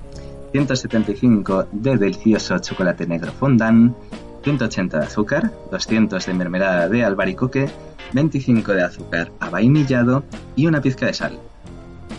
175 0.51 1.69
de 1.71 1.97
delicioso 1.97 2.59
chocolate 2.59 3.07
negro 3.07 3.31
fondant, 3.31 3.95
180 4.43 4.99
de 4.99 5.03
azúcar, 5.03 5.51
200 5.71 6.23
de 6.23 6.33
mermelada 6.35 6.87
de 6.87 7.03
albaricoque, 7.03 7.67
25 8.13 8.73
de 8.73 8.83
azúcar 8.83 9.31
avainillado 9.39 10.25
y 10.55 10.67
una 10.67 10.79
pizca 10.79 11.07
de 11.07 11.13
sal. 11.15 11.39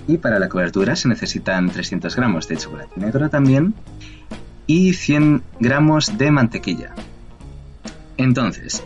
Y 0.09 0.19
para 0.19 0.41
la 0.41 0.49
cobertura 0.49 0.97
se 0.97 1.07
necesitan 1.07 1.71
300 1.71 2.17
gramos 2.17 2.49
de 2.49 2.57
chocolate 2.57 2.99
negro 2.99 3.31
también 3.31 3.75
y 4.67 4.95
100 4.95 5.45
gramos 5.61 6.19
de 6.19 6.33
mantequilla. 6.33 6.97
Entonces, 8.19 8.83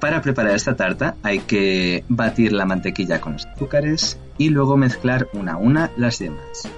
para 0.00 0.22
preparar 0.22 0.54
esta 0.54 0.76
tarta 0.76 1.16
hay 1.22 1.40
que 1.40 2.04
batir 2.08 2.52
la 2.52 2.66
mantequilla 2.66 3.20
con 3.20 3.34
los 3.34 3.46
azúcares 3.46 4.18
y 4.36 4.50
luego 4.50 4.76
mezclar 4.76 5.28
una 5.32 5.54
a 5.54 5.56
una 5.56 5.90
las 5.96 6.18
yemas. 6.18 6.68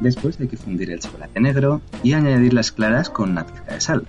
Después 0.00 0.38
hay 0.40 0.48
que 0.48 0.56
fundir 0.56 0.90
el 0.90 1.00
chocolate 1.00 1.40
negro 1.40 1.80
y 2.02 2.12
añadir 2.12 2.52
las 2.52 2.72
claras 2.72 3.08
con 3.08 3.30
una 3.30 3.46
pizca 3.46 3.74
de 3.74 3.80
sal. 3.80 4.06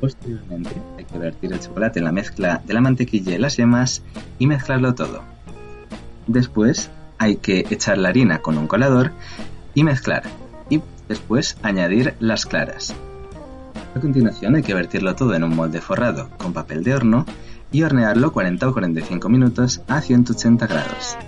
Posteriormente 0.00 0.70
hay 0.98 1.04
que 1.04 1.18
vertir 1.18 1.52
el 1.52 1.60
chocolate 1.60 2.00
en 2.00 2.04
la 2.04 2.12
mezcla 2.12 2.60
de 2.64 2.74
la 2.74 2.80
mantequilla 2.80 3.34
y 3.34 3.38
las 3.38 3.56
yemas 3.56 4.02
y 4.38 4.46
mezclarlo 4.46 4.94
todo. 4.94 5.22
Después 6.26 6.90
hay 7.18 7.36
que 7.36 7.60
echar 7.70 7.98
la 7.98 8.08
harina 8.08 8.38
con 8.38 8.58
un 8.58 8.66
colador 8.66 9.12
y 9.74 9.84
mezclar. 9.84 10.24
Y 10.70 10.82
después 11.08 11.56
añadir 11.62 12.14
las 12.18 12.46
claras. 12.46 12.94
A 13.94 14.00
continuación 14.00 14.56
hay 14.56 14.62
que 14.62 14.72
vertirlo 14.72 15.14
todo 15.14 15.34
en 15.34 15.44
un 15.44 15.54
molde 15.54 15.82
forrado 15.82 16.30
con 16.38 16.54
papel 16.54 16.82
de 16.82 16.94
horno 16.94 17.26
y 17.70 17.82
hornearlo 17.82 18.32
40 18.32 18.68
o 18.68 18.72
45 18.72 19.28
minutos 19.28 19.82
a 19.86 20.00
180 20.00 20.66
grados. 20.66 21.18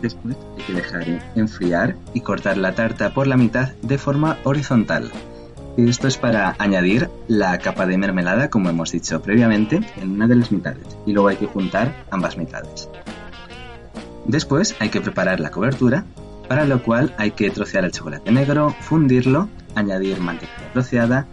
Después 0.00 0.36
hay 0.56 0.64
que 0.64 0.72
dejar 0.72 1.04
enfriar 1.34 1.96
y 2.14 2.20
cortar 2.20 2.56
la 2.56 2.74
tarta 2.74 3.12
por 3.12 3.26
la 3.26 3.36
mitad 3.36 3.72
de 3.82 3.98
forma 3.98 4.38
horizontal. 4.44 5.12
Y 5.76 5.90
esto 5.90 6.08
es 6.08 6.16
para 6.16 6.56
añadir 6.58 7.10
la 7.28 7.58
capa 7.58 7.84
de 7.84 7.98
mermelada, 7.98 8.48
como 8.48 8.70
hemos 8.70 8.92
dicho 8.92 9.20
previamente, 9.20 9.80
en 10.00 10.12
una 10.12 10.26
de 10.26 10.36
las 10.36 10.50
mitades. 10.50 10.96
Y 11.04 11.12
luego 11.12 11.28
hay 11.28 11.36
que 11.36 11.46
juntar 11.46 12.06
ambas 12.10 12.38
mitades. 12.38 12.88
Después 14.24 14.74
hay 14.80 14.88
que 14.88 15.02
preparar 15.02 15.38
la 15.38 15.50
cobertura, 15.50 16.06
para 16.48 16.64
lo 16.64 16.82
cual 16.82 17.14
hay 17.18 17.32
que 17.32 17.50
trocear 17.50 17.84
el 17.84 17.92
chocolate 17.92 18.32
negro, 18.32 18.74
fundirlo, 18.80 19.50
añadir 19.74 20.18
mantequilla 20.20 20.72
troceada 20.72 21.26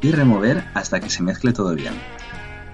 y 0.00 0.12
remover 0.12 0.64
hasta 0.74 1.00
que 1.00 1.10
se 1.10 1.22
mezcle 1.22 1.52
todo 1.52 1.74
bien. 1.74 1.94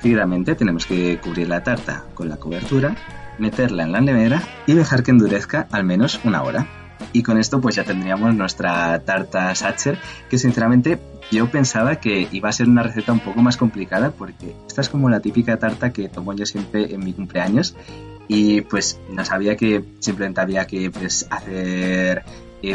Seguidamente 0.01 0.55
tenemos 0.55 0.87
que 0.87 1.19
cubrir 1.19 1.49
la 1.49 1.63
tarta 1.63 2.05
con 2.15 2.29
la 2.29 2.37
cobertura, 2.37 2.95
meterla 3.39 3.85
en 3.85 3.93
la 3.93 4.01
nevera 4.01 4.43
y 4.67 4.75
dejar 4.75 5.03
que 5.03 5.11
endurezca 5.11 5.67
al 5.71 5.85
menos 5.85 6.21
una 6.25 6.43
hora. 6.43 6.67
Y 7.13 7.23
con 7.23 7.39
esto 7.39 7.61
pues 7.61 7.77
ya 7.77 7.85
tendríamos 7.85 8.35
nuestra 8.35 9.01
tarta 9.01 9.55
Sacher, 9.55 9.99
que 10.29 10.39
sinceramente 10.39 10.99
yo 11.31 11.51
pensaba 11.51 11.97
que 11.97 12.29
iba 12.31 12.49
a 12.49 12.53
ser 12.53 12.69
una 12.69 12.83
receta 12.83 13.13
un 13.13 13.21
poco 13.21 13.43
más 13.43 13.57
complicada 13.57 14.11
porque 14.11 14.55
esta 14.67 14.81
es 14.81 14.89
como 14.89 15.09
la 15.11 15.21
típica 15.21 15.57
tarta 15.57 15.93
que 15.93 16.09
tomo 16.09 16.33
yo 16.35 16.47
siempre 16.47 16.95
en 16.95 17.05
mi 17.05 17.13
cumpleaños 17.13 17.75
y 18.29 18.61
pues 18.63 19.01
no 19.11 19.25
sabía 19.25 19.57
que 19.57 19.85
simplemente 19.99 20.41
había 20.41 20.67
que 20.67 20.91
pues 20.91 21.27
hacer 21.31 22.25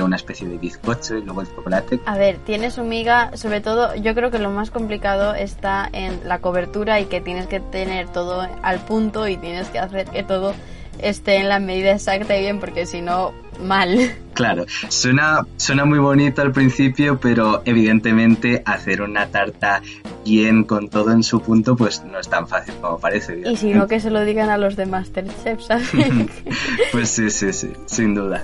una 0.02 0.16
especie 0.16 0.48
de 0.48 0.58
bizcocho 0.58 1.18
y 1.18 1.24
luego 1.24 1.42
el 1.42 1.48
chocolate. 1.48 2.00
A 2.06 2.18
ver, 2.18 2.38
tiene 2.38 2.72
su 2.72 2.84
miga, 2.84 3.36
sobre 3.36 3.62
todo 3.62 3.94
yo 3.96 4.16
creo 4.16 4.32
que 4.32 4.40
lo 4.40 4.50
más 4.50 4.72
complicado 4.72 5.34
está 5.34 5.90
en 5.92 6.28
la 6.28 6.40
cobertura 6.40 7.00
y 7.00 7.06
que 7.06 7.20
tienes 7.20 7.48
que 7.48 7.60
tener 7.60 8.08
todo 8.10 8.48
al 8.62 8.80
punto 8.80 9.28
y 9.28 9.38
tienes 9.38 9.68
que 9.70 9.80
hacer 9.80 10.08
que 10.08 10.24
todo 10.24 10.54
esté 11.00 11.38
en 11.38 11.50
la 11.50 11.60
medida 11.60 11.92
exacta 11.92 12.38
y 12.38 12.42
bien 12.42 12.60
porque 12.60 12.86
si 12.86 13.02
no, 13.02 13.34
mal. 13.62 14.12
Claro, 14.34 14.66
suena, 14.88 15.46
suena 15.58 15.84
muy 15.84 16.00
bonito 16.00 16.42
al 16.42 16.54
principio, 16.54 17.20
pero 17.20 17.62
evidentemente 17.66 18.64
hacer 18.66 19.02
una 19.02 19.28
tarta 19.28 19.82
bien 20.26 20.64
con 20.64 20.89
todo 20.89 21.12
en 21.12 21.22
su 21.22 21.42
punto 21.42 21.76
pues 21.76 22.02
no 22.06 22.18
es 22.18 22.30
tan 22.30 22.48
fácil 22.48 22.74
como 22.82 22.98
parece. 22.98 23.42
Y 23.46 23.58
si 23.58 23.74
no, 23.74 23.88
que 23.88 24.00
se 24.00 24.10
lo 24.10 24.24
digan 24.24 24.50
a 24.50 24.58
los 24.58 24.78
de 24.78 24.86
Masterchef, 24.86 25.62
¿sabes? 25.62 25.92
pues 26.92 27.10
sí, 27.10 27.30
sí, 27.30 27.52
sí, 27.52 27.74
sin 27.86 28.16
duda. 28.16 28.44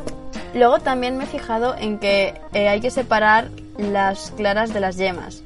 Luego 0.54 0.80
también 0.80 1.18
me 1.18 1.24
he 1.24 1.28
fijado 1.28 1.76
en 1.78 2.00
que 2.00 2.34
eh, 2.54 2.68
hay 2.68 2.82
que 2.82 2.92
separar 2.92 3.50
las 3.78 4.32
claras 4.32 4.74
de 4.74 4.80
las 4.80 4.98
yemas. 4.98 5.44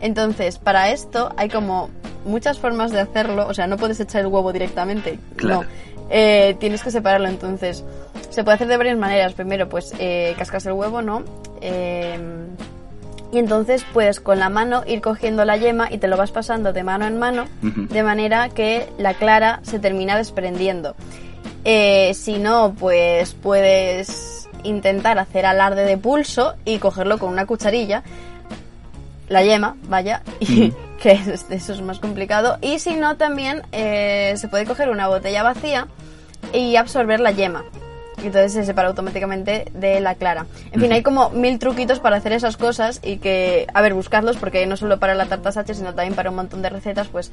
Entonces, 0.00 0.58
para 0.58 0.90
esto 0.90 1.32
hay 1.36 1.48
como 1.48 1.90
muchas 2.24 2.58
formas 2.58 2.92
de 2.92 3.00
hacerlo. 3.00 3.46
O 3.48 3.54
sea, 3.54 3.66
no 3.66 3.76
puedes 3.76 3.98
echar 4.00 4.22
el 4.22 4.26
huevo 4.28 4.52
directamente. 4.52 5.18
Claro. 5.36 5.62
No. 5.62 5.95
Eh, 6.10 6.56
tienes 6.58 6.82
que 6.82 6.90
separarlo. 6.90 7.28
Entonces, 7.28 7.84
se 8.30 8.44
puede 8.44 8.56
hacer 8.56 8.68
de 8.68 8.76
varias 8.76 8.98
maneras. 8.98 9.32
Primero, 9.34 9.68
pues 9.68 9.94
eh, 9.98 10.34
cascas 10.38 10.66
el 10.66 10.72
huevo, 10.72 11.02
¿no? 11.02 11.24
Eh, 11.60 12.18
y 13.32 13.38
entonces 13.38 13.84
puedes 13.92 14.20
con 14.20 14.38
la 14.38 14.48
mano 14.48 14.82
ir 14.86 15.00
cogiendo 15.00 15.44
la 15.44 15.56
yema 15.56 15.88
y 15.90 15.98
te 15.98 16.08
lo 16.08 16.16
vas 16.16 16.30
pasando 16.30 16.72
de 16.72 16.84
mano 16.84 17.06
en 17.06 17.18
mano, 17.18 17.46
de 17.60 18.02
manera 18.02 18.48
que 18.50 18.88
la 18.98 19.14
clara 19.14 19.60
se 19.62 19.78
termina 19.78 20.16
desprendiendo. 20.16 20.94
Eh, 21.64 22.14
si 22.14 22.38
no, 22.38 22.74
pues 22.78 23.34
puedes 23.34 24.48
intentar 24.62 25.18
hacer 25.18 25.44
alarde 25.44 25.84
de 25.84 25.98
pulso 25.98 26.54
y 26.64 26.78
cogerlo 26.78 27.18
con 27.18 27.30
una 27.30 27.46
cucharilla, 27.46 28.04
la 29.28 29.42
yema, 29.42 29.76
vaya, 29.88 30.22
y 30.40 30.72
que 31.02 31.12
es- 31.12 31.46
eso 31.50 31.72
es 31.72 31.80
más 31.82 31.98
complicado. 31.98 32.58
Y 32.60 32.78
si 32.78 32.94
no, 32.96 33.16
también 33.16 33.62
eh, 33.72 34.34
se 34.36 34.48
puede 34.48 34.64
coger 34.64 34.88
una 34.90 35.08
botella 35.08 35.42
vacía 35.42 35.86
y 36.52 36.76
absorber 36.76 37.20
la 37.20 37.30
yema. 37.32 37.64
Y 38.22 38.26
entonces 38.28 38.54
se 38.54 38.64
separa 38.64 38.88
automáticamente 38.88 39.70
de 39.74 40.00
la 40.00 40.14
clara. 40.14 40.46
En 40.72 40.80
fin, 40.80 40.90
hay 40.90 41.02
como 41.02 41.28
mil 41.30 41.58
truquitos 41.58 42.00
para 42.00 42.16
hacer 42.16 42.32
esas 42.32 42.56
cosas 42.56 43.00
y 43.02 43.18
que, 43.18 43.66
a 43.74 43.82
ver, 43.82 43.92
buscarlos 43.92 44.38
porque 44.38 44.66
no 44.66 44.78
solo 44.78 44.98
para 44.98 45.14
la 45.14 45.26
tarta 45.26 45.52
Sacher, 45.52 45.76
sino 45.76 45.94
también 45.94 46.14
para 46.14 46.30
un 46.30 46.36
montón 46.36 46.62
de 46.62 46.70
recetas, 46.70 47.08
pues 47.08 47.30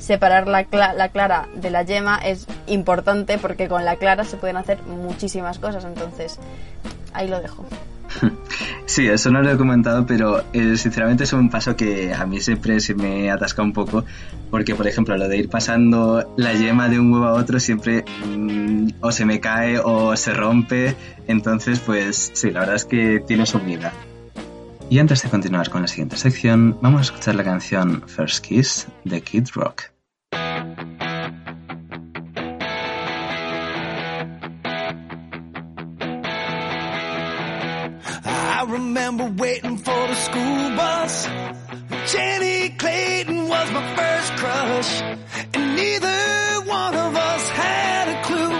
separar 0.00 0.48
la, 0.48 0.64
cla- 0.66 0.92
la 0.94 1.10
clara 1.10 1.46
de 1.54 1.70
la 1.70 1.84
yema 1.84 2.18
es 2.18 2.46
importante 2.66 3.38
porque 3.38 3.68
con 3.68 3.84
la 3.84 3.94
clara 3.94 4.24
se 4.24 4.36
pueden 4.36 4.56
hacer 4.56 4.82
muchísimas 4.82 5.60
cosas. 5.60 5.84
Entonces, 5.84 6.38
ahí 7.12 7.28
lo 7.28 7.40
dejo. 7.40 7.64
Sí, 8.86 9.06
eso 9.06 9.30
no 9.30 9.42
lo 9.42 9.50
he 9.50 9.56
comentado, 9.58 10.06
pero 10.06 10.42
eh, 10.54 10.76
sinceramente 10.78 11.24
es 11.24 11.32
un 11.34 11.50
paso 11.50 11.76
que 11.76 12.14
a 12.14 12.24
mí 12.24 12.40
siempre 12.40 12.80
se 12.80 12.94
me 12.94 13.30
atasca 13.30 13.62
un 13.62 13.74
poco, 13.74 14.04
porque 14.50 14.74
por 14.74 14.86
ejemplo 14.86 15.16
lo 15.16 15.28
de 15.28 15.36
ir 15.36 15.50
pasando 15.50 16.34
la 16.38 16.54
yema 16.54 16.88
de 16.88 16.98
un 16.98 17.12
huevo 17.12 17.26
a 17.26 17.34
otro 17.34 17.60
siempre 17.60 18.06
mm, 18.26 18.88
o 19.00 19.12
se 19.12 19.26
me 19.26 19.40
cae 19.40 19.78
o 19.78 20.16
se 20.16 20.32
rompe, 20.32 20.96
entonces 21.26 21.80
pues 21.80 22.30
sí, 22.32 22.50
la 22.50 22.60
verdad 22.60 22.76
es 22.76 22.86
que 22.86 23.22
tiene 23.26 23.44
su 23.44 23.58
vida. 23.60 23.92
Y 24.88 25.00
antes 25.00 25.22
de 25.22 25.28
continuar 25.28 25.68
con 25.68 25.82
la 25.82 25.88
siguiente 25.88 26.16
sección, 26.16 26.78
vamos 26.80 27.00
a 27.00 27.02
escuchar 27.02 27.34
la 27.34 27.44
canción 27.44 28.02
First 28.06 28.42
Kiss 28.42 28.88
de 29.04 29.20
Kid 29.20 29.48
Rock. 29.54 29.97
Remember 39.08 39.42
waiting 39.42 39.78
for 39.78 40.06
the 40.06 40.14
school 40.14 40.70
bus. 40.76 41.26
Jenny 42.12 42.68
Clayton 42.76 43.48
was 43.48 43.70
my 43.70 43.96
first 43.96 44.32
crush, 44.36 45.00
and 45.54 45.76
neither 45.76 46.60
one 46.66 46.94
of 46.94 47.16
us 47.16 47.48
had 47.48 48.08
a 48.14 48.22
clue. 48.28 48.54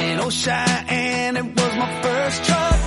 In 0.00 0.30
Cheyenne, 0.30 1.36
it 1.36 1.44
was 1.44 1.76
my 1.76 2.02
first 2.02 2.44
truck, 2.44 2.80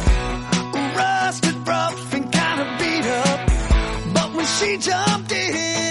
rusted, 0.96 1.68
rough, 1.68 2.14
and 2.16 2.32
kind 2.34 2.60
of 2.62 2.80
beat 2.80 3.06
up. 3.06 3.40
But 4.16 4.34
when 4.34 4.46
she 4.46 4.78
jumped 4.78 5.32
in, 5.32 5.87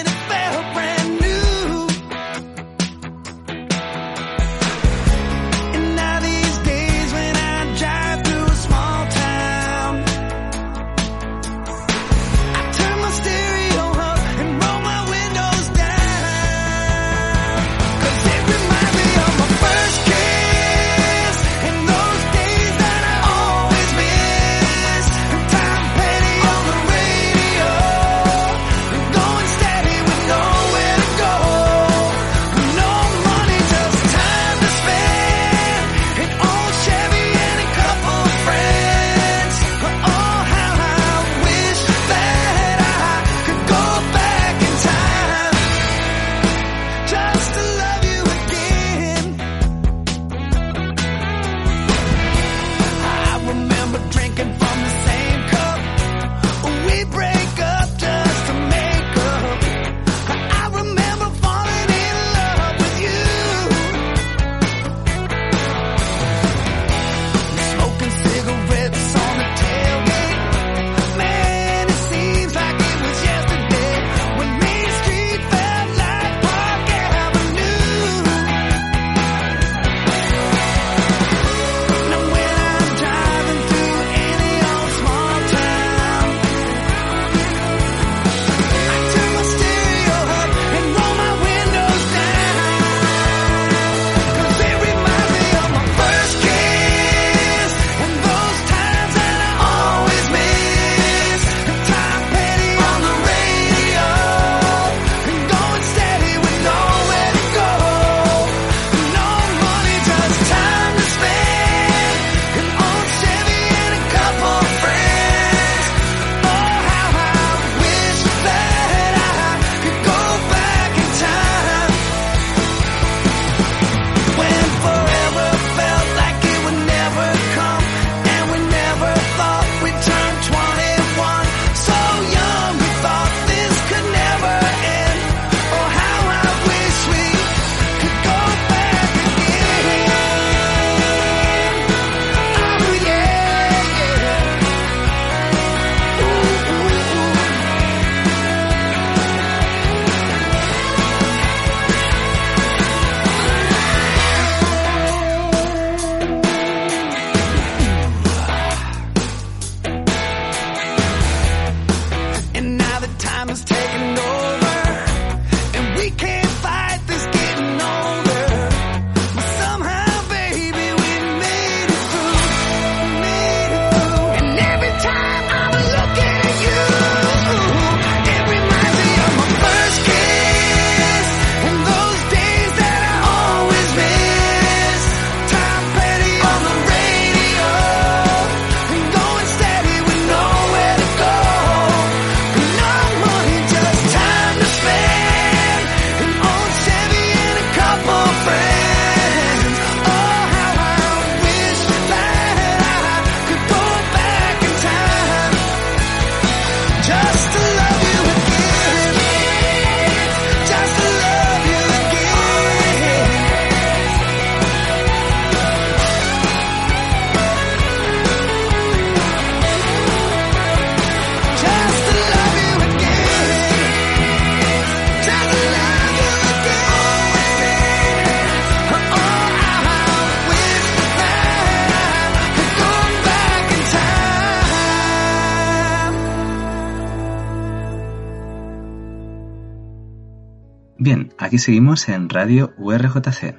Bien, 241.07 241.33
aquí 241.39 241.59
seguimos 241.59 242.09
en 242.09 242.29
Radio 242.29 242.73
URJC. 242.79 243.55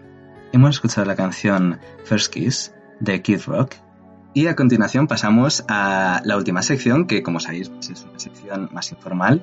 Hemos 0.52 0.72
escuchado 0.72 1.08
la 1.08 1.16
canción 1.16 1.80
First 2.04 2.34
Kiss 2.34 2.76
de 3.00 3.22
Kid 3.22 3.40
Rock 3.48 3.76
y 4.34 4.48
a 4.48 4.56
continuación 4.58 5.08
pasamos 5.08 5.64
a 5.70 6.20
la 6.26 6.36
última 6.36 6.62
sección 6.62 7.08
que 7.08 7.24
como 7.24 7.40
sabéis 7.40 7.70
pues, 7.70 7.90
es 7.90 8.04
una 8.04 8.20
sección 8.20 8.68
más 8.74 8.92
informal 8.92 9.42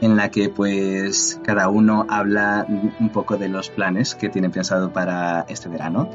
en 0.00 0.16
la 0.16 0.32
que 0.32 0.48
pues 0.48 1.40
cada 1.44 1.68
uno 1.68 2.08
habla 2.10 2.66
un 2.98 3.10
poco 3.10 3.36
de 3.36 3.48
los 3.48 3.70
planes 3.70 4.16
que 4.16 4.28
tiene 4.28 4.50
pensado 4.50 4.92
para 4.92 5.46
este 5.48 5.68
verano. 5.68 6.10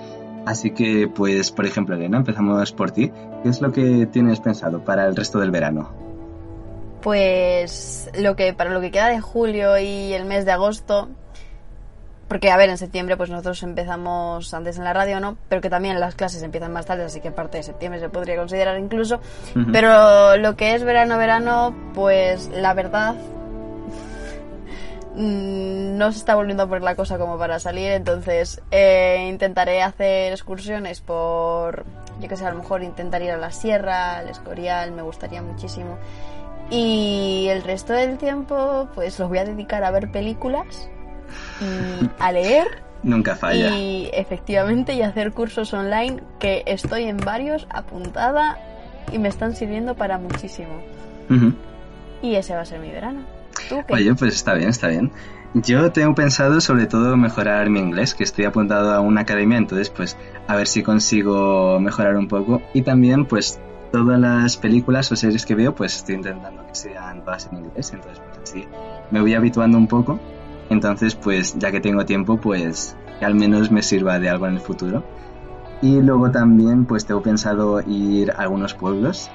Así 0.45 0.71
que 0.71 1.07
pues 1.07 1.53
por 1.53 1.65
ejemplo 1.65 1.95
Elena, 1.95 2.17
empezamos 2.17 2.73
por 2.73 2.91
ti. 2.91 3.13
¿Qué 3.43 3.47
es 3.47 3.61
lo 3.61 3.71
que 3.71 4.07
tienes 4.07 4.41
pensado 4.41 4.83
para 4.83 5.07
el 5.07 5.15
resto 5.15 5.39
del 5.39 5.51
verano? 5.51 5.89
Pues 7.01 8.11
lo 8.19 8.35
que 8.35 8.53
para 8.53 8.71
lo 8.71 8.81
que 8.81 8.91
queda 8.91 9.07
de 9.07 9.21
julio 9.21 9.79
y 9.79 10.11
el 10.11 10.25
mes 10.25 10.43
de 10.43 10.51
agosto, 10.51 11.07
porque 12.29 12.51
a 12.51 12.57
ver, 12.57 12.69
en 12.69 12.77
septiembre 12.77 13.17
pues 13.17 13.31
nosotros 13.31 13.61
empezamos 13.63 14.53
antes 14.53 14.77
en 14.77 14.83
la 14.83 14.93
radio, 14.93 15.19
¿no? 15.19 15.35
Pero 15.49 15.61
que 15.61 15.69
también 15.69 15.99
las 15.99 16.13
clases 16.13 16.43
empiezan 16.43 16.71
más 16.71 16.85
tarde, 16.85 17.03
así 17.03 17.21
que 17.21 17.31
parte 17.31 17.57
de 17.57 17.63
septiembre 17.63 17.99
se 17.99 18.07
podría 18.07 18.37
considerar 18.37 18.79
incluso. 18.79 19.19
Pero 19.73 20.37
lo 20.37 20.55
que 20.55 20.75
es 20.75 20.83
verano, 20.83 21.17
verano, 21.17 21.75
pues 21.95 22.47
la 22.49 22.75
verdad 22.75 23.15
mm, 25.15 25.97
no 25.97 26.11
se 26.11 26.19
está 26.19 26.35
volviendo 26.35 26.63
a 26.63 26.67
poner 26.67 26.83
la 26.83 26.95
cosa 26.95 27.17
como 27.17 27.39
para 27.39 27.59
salir, 27.59 27.91
entonces 27.91 28.61
eh, 28.69 29.25
intentaré 29.27 29.81
hacer 29.81 30.31
excursiones 30.31 31.01
por, 31.01 31.83
yo 32.21 32.29
que 32.29 32.37
sé, 32.37 32.45
a 32.45 32.51
lo 32.51 32.59
mejor 32.59 32.83
intentar 32.83 33.23
ir 33.23 33.31
a 33.31 33.37
la 33.37 33.51
sierra, 33.51 34.17
al 34.17 34.29
Escorial, 34.29 34.91
me 34.91 35.01
gustaría 35.01 35.41
muchísimo. 35.41 35.97
Y 36.69 37.47
el 37.49 37.63
resto 37.63 37.93
del 37.93 38.19
tiempo, 38.19 38.87
pues 38.93 39.17
lo 39.17 39.27
voy 39.27 39.39
a 39.39 39.45
dedicar 39.45 39.83
a 39.83 39.89
ver 39.89 40.11
películas 40.11 40.91
a 42.19 42.31
leer 42.31 42.67
Nunca 43.03 43.35
falla. 43.35 43.75
y 43.75 44.09
efectivamente 44.13 44.93
y 44.93 45.01
hacer 45.01 45.31
cursos 45.31 45.73
online 45.73 46.21
que 46.39 46.63
estoy 46.65 47.05
en 47.05 47.17
varios 47.17 47.67
apuntada 47.69 48.57
y 49.11 49.17
me 49.19 49.29
están 49.29 49.55
sirviendo 49.55 49.95
para 49.95 50.17
muchísimo. 50.17 50.81
Ujú. 51.29 51.53
Y 52.21 52.35
ese 52.35 52.53
va 52.55 52.61
a 52.61 52.65
ser 52.65 52.79
mi 52.79 52.89
verano. 52.91 53.21
¿Tú 53.69 53.77
qué? 53.87 53.93
Oye, 53.93 54.13
pues 54.15 54.35
está 54.35 54.53
bien, 54.53 54.69
está 54.69 54.87
bien. 54.87 55.11
Yo 55.53 55.91
tengo 55.91 56.13
pensado 56.13 56.61
sobre 56.61 56.85
todo 56.85 57.17
mejorar 57.17 57.69
mi 57.69 57.79
inglés, 57.79 58.13
que 58.13 58.23
estoy 58.23 58.45
apuntado 58.45 58.93
a 58.93 58.99
una 58.99 59.21
academia, 59.21 59.57
entonces 59.57 59.89
pues 59.89 60.15
a 60.47 60.55
ver 60.55 60.67
si 60.67 60.83
consigo 60.83 61.79
mejorar 61.79 62.15
un 62.17 62.27
poco. 62.27 62.61
Y 62.73 62.83
también 62.83 63.25
pues 63.25 63.59
todas 63.91 64.19
las 64.19 64.57
películas 64.57 65.11
o 65.11 65.15
series 65.15 65.45
que 65.45 65.55
veo 65.55 65.73
pues 65.73 65.95
estoy 65.95 66.15
intentando 66.15 66.67
que 66.67 66.75
sean 66.75 67.23
todas 67.23 67.49
en 67.51 67.59
inglés, 67.59 67.91
entonces 67.93 68.21
pues 68.27 68.37
así 68.43 68.67
me 69.09 69.21
voy 69.21 69.33
habituando 69.33 69.77
un 69.77 69.87
poco. 69.87 70.19
Entonces 70.69 71.15
pues 71.15 71.57
ya 71.57 71.71
que 71.71 71.79
tengo 71.79 72.05
tiempo 72.05 72.37
pues 72.37 72.95
que 73.19 73.25
al 73.25 73.35
menos 73.35 73.71
me 73.71 73.81
sirva 73.81 74.19
de 74.19 74.29
algo 74.29 74.47
en 74.47 74.53
el 74.53 74.61
futuro. 74.61 75.03
Y 75.81 76.01
luego 76.01 76.31
también 76.31 76.85
pues 76.85 77.05
tengo 77.05 77.21
pensado 77.21 77.81
ir 77.81 78.31
a 78.31 78.43
algunos 78.43 78.73
pueblos. 78.73 79.29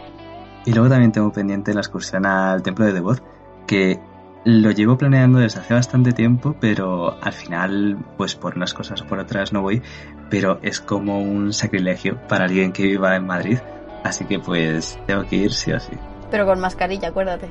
Y 0.67 0.73
luego 0.73 0.89
también 0.89 1.13
tengo 1.13 1.33
pendiente 1.33 1.75
la 1.75 1.81
excursión 1.81 2.27
al 2.27 2.63
templo 2.63 2.87
de 2.87 2.93
Devot, 2.93 3.23
que 3.67 4.01
lo 4.45 4.71
llevo 4.71 4.99
planeando 4.99 5.39
desde 5.39 5.61
hace 5.61 5.75
bastante 5.75 6.13
tiempo, 6.13 6.55
pero 6.61 7.17
al 7.23 7.33
final, 7.33 7.99
pues 8.17 8.35
por 8.35 8.57
unas 8.57 8.75
cosas 8.75 9.01
o 9.03 9.07
por 9.07 9.19
otras 9.19 9.53
no 9.53 9.63
voy, 9.63 9.83
pero 10.31 10.59
es 10.63 10.81
como 10.81 11.21
un 11.21 11.53
sacrilegio 11.53 12.21
para 12.29 12.45
alguien 12.45 12.73
que 12.73 12.83
viva 12.83 13.17
en 13.17 13.27
Madrid, 13.27 13.59
así 14.05 14.25
que 14.27 14.39
pues 14.39 14.99
tengo 15.07 15.25
que 15.25 15.37
ir 15.37 15.53
sí 15.53 15.73
o 15.73 15.81
sí. 15.81 15.97
Pero 16.31 16.47
con 16.47 16.61
mascarilla, 16.61 17.09
acuérdate. 17.09 17.51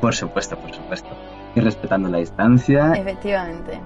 Por 0.00 0.14
supuesto, 0.14 0.56
por 0.58 0.72
supuesto. 0.72 1.08
Y 1.54 1.60
respetando 1.60 2.08
la 2.08 2.18
distancia. 2.18 2.92
Efectivamente. 2.92 3.80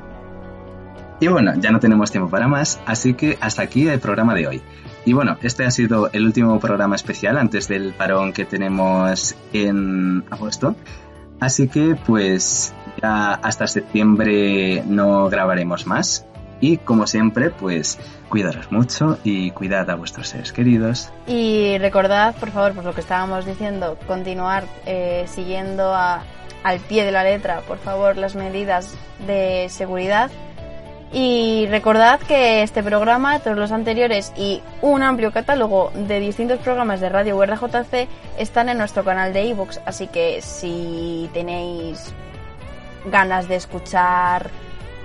Y 1.20 1.28
bueno, 1.28 1.54
ya 1.56 1.70
no 1.70 1.78
tenemos 1.78 2.10
tiempo 2.10 2.28
para 2.28 2.48
más, 2.48 2.80
así 2.84 3.14
que 3.14 3.38
hasta 3.40 3.62
aquí 3.62 3.86
el 3.86 4.00
programa 4.00 4.34
de 4.34 4.48
hoy. 4.48 4.62
Y 5.04 5.12
bueno, 5.12 5.36
este 5.42 5.64
ha 5.64 5.70
sido 5.70 6.10
el 6.12 6.26
último 6.26 6.58
programa 6.58 6.96
especial 6.96 7.38
antes 7.38 7.68
del 7.68 7.92
parón 7.92 8.32
que 8.32 8.44
tenemos 8.44 9.36
en 9.52 10.24
agosto. 10.30 10.74
Así 11.38 11.68
que 11.68 11.96
pues 12.06 12.74
ya 13.00 13.34
hasta 13.34 13.66
septiembre 13.66 14.82
no 14.86 15.28
grabaremos 15.28 15.86
más. 15.86 16.26
Y 16.62 16.76
como 16.78 17.06
siempre, 17.06 17.50
pues 17.50 17.98
cuidaros 18.30 18.70
mucho 18.72 19.18
y 19.24 19.50
cuidad 19.50 19.90
a 19.90 19.96
vuestros 19.96 20.28
seres 20.28 20.52
queridos. 20.52 21.10
Y 21.26 21.76
recordad, 21.78 22.34
por 22.36 22.50
favor, 22.52 22.72
por 22.72 22.84
lo 22.84 22.94
que 22.94 23.00
estábamos 23.02 23.44
diciendo, 23.44 23.98
continuar 24.06 24.64
eh, 24.86 25.24
siguiendo 25.28 25.92
a- 25.92 26.22
al 26.62 26.78
pie 26.78 27.04
de 27.04 27.10
la 27.10 27.24
letra, 27.24 27.62
por 27.66 27.78
favor, 27.78 28.16
las 28.16 28.36
medidas 28.36 28.94
de 29.26 29.66
seguridad. 29.70 30.30
Y 31.12 31.66
recordad 31.68 32.20
que 32.20 32.62
este 32.62 32.82
programa, 32.82 33.40
todos 33.40 33.58
los 33.58 33.72
anteriores 33.72 34.32
y 34.36 34.62
un 34.80 35.02
amplio 35.02 35.32
catálogo 35.32 35.90
de 35.94 36.20
distintos 36.20 36.60
programas 36.60 37.00
de 37.00 37.08
Radio 37.10 37.36
URJC 37.36 38.08
están 38.38 38.68
en 38.70 38.78
nuestro 38.78 39.04
canal 39.04 39.32
de 39.32 39.44
iVoox, 39.46 39.78
así 39.84 40.06
que 40.06 40.40
si 40.40 41.28
tenéis 41.34 42.14
ganas 43.10 43.48
de 43.48 43.56
escuchar 43.56 44.48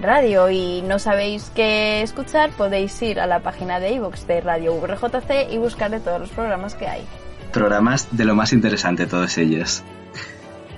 radio 0.02 0.50
y 0.50 0.82
no 0.82 1.00
sabéis 1.00 1.52
qué 1.56 2.02
escuchar, 2.02 2.52
podéis 2.52 3.02
ir 3.02 3.20
a 3.20 3.28
la 3.28 3.39
página 3.39 3.80
de 3.80 3.93
iVoox 3.93 4.28
de 4.28 4.41
Radio 4.41 4.74
URJC 4.74 5.52
y 5.52 5.58
buscar 5.58 5.91
de 5.91 6.00
todos 6.00 6.20
los 6.20 6.30
programas 6.30 6.76
que 6.76 6.88
hay. 6.88 7.04
Programas 7.52 8.08
de 8.12 8.26
lo 8.26 8.36
más 8.36 8.54
interesante 8.54 9.08
todos 9.08 9.38
ellos. 9.38 9.84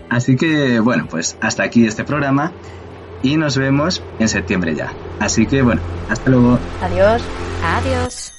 Así 0.10 0.36
que 0.36 0.80
bueno, 0.80 1.08
pues 1.10 1.38
hasta 1.42 1.64
aquí 1.64 1.86
este 1.86 2.04
programa 2.04 2.52
y 3.22 3.38
nos 3.38 3.58
vemos 3.58 4.02
en 4.20 4.28
septiembre 4.28 4.76
ya. 4.76 4.94
Así 5.20 5.46
que 5.46 5.62
bueno, 5.62 5.82
hasta 6.10 6.30
luego. 6.30 6.60
Adiós. 6.82 7.22
Adiós. 7.64 8.39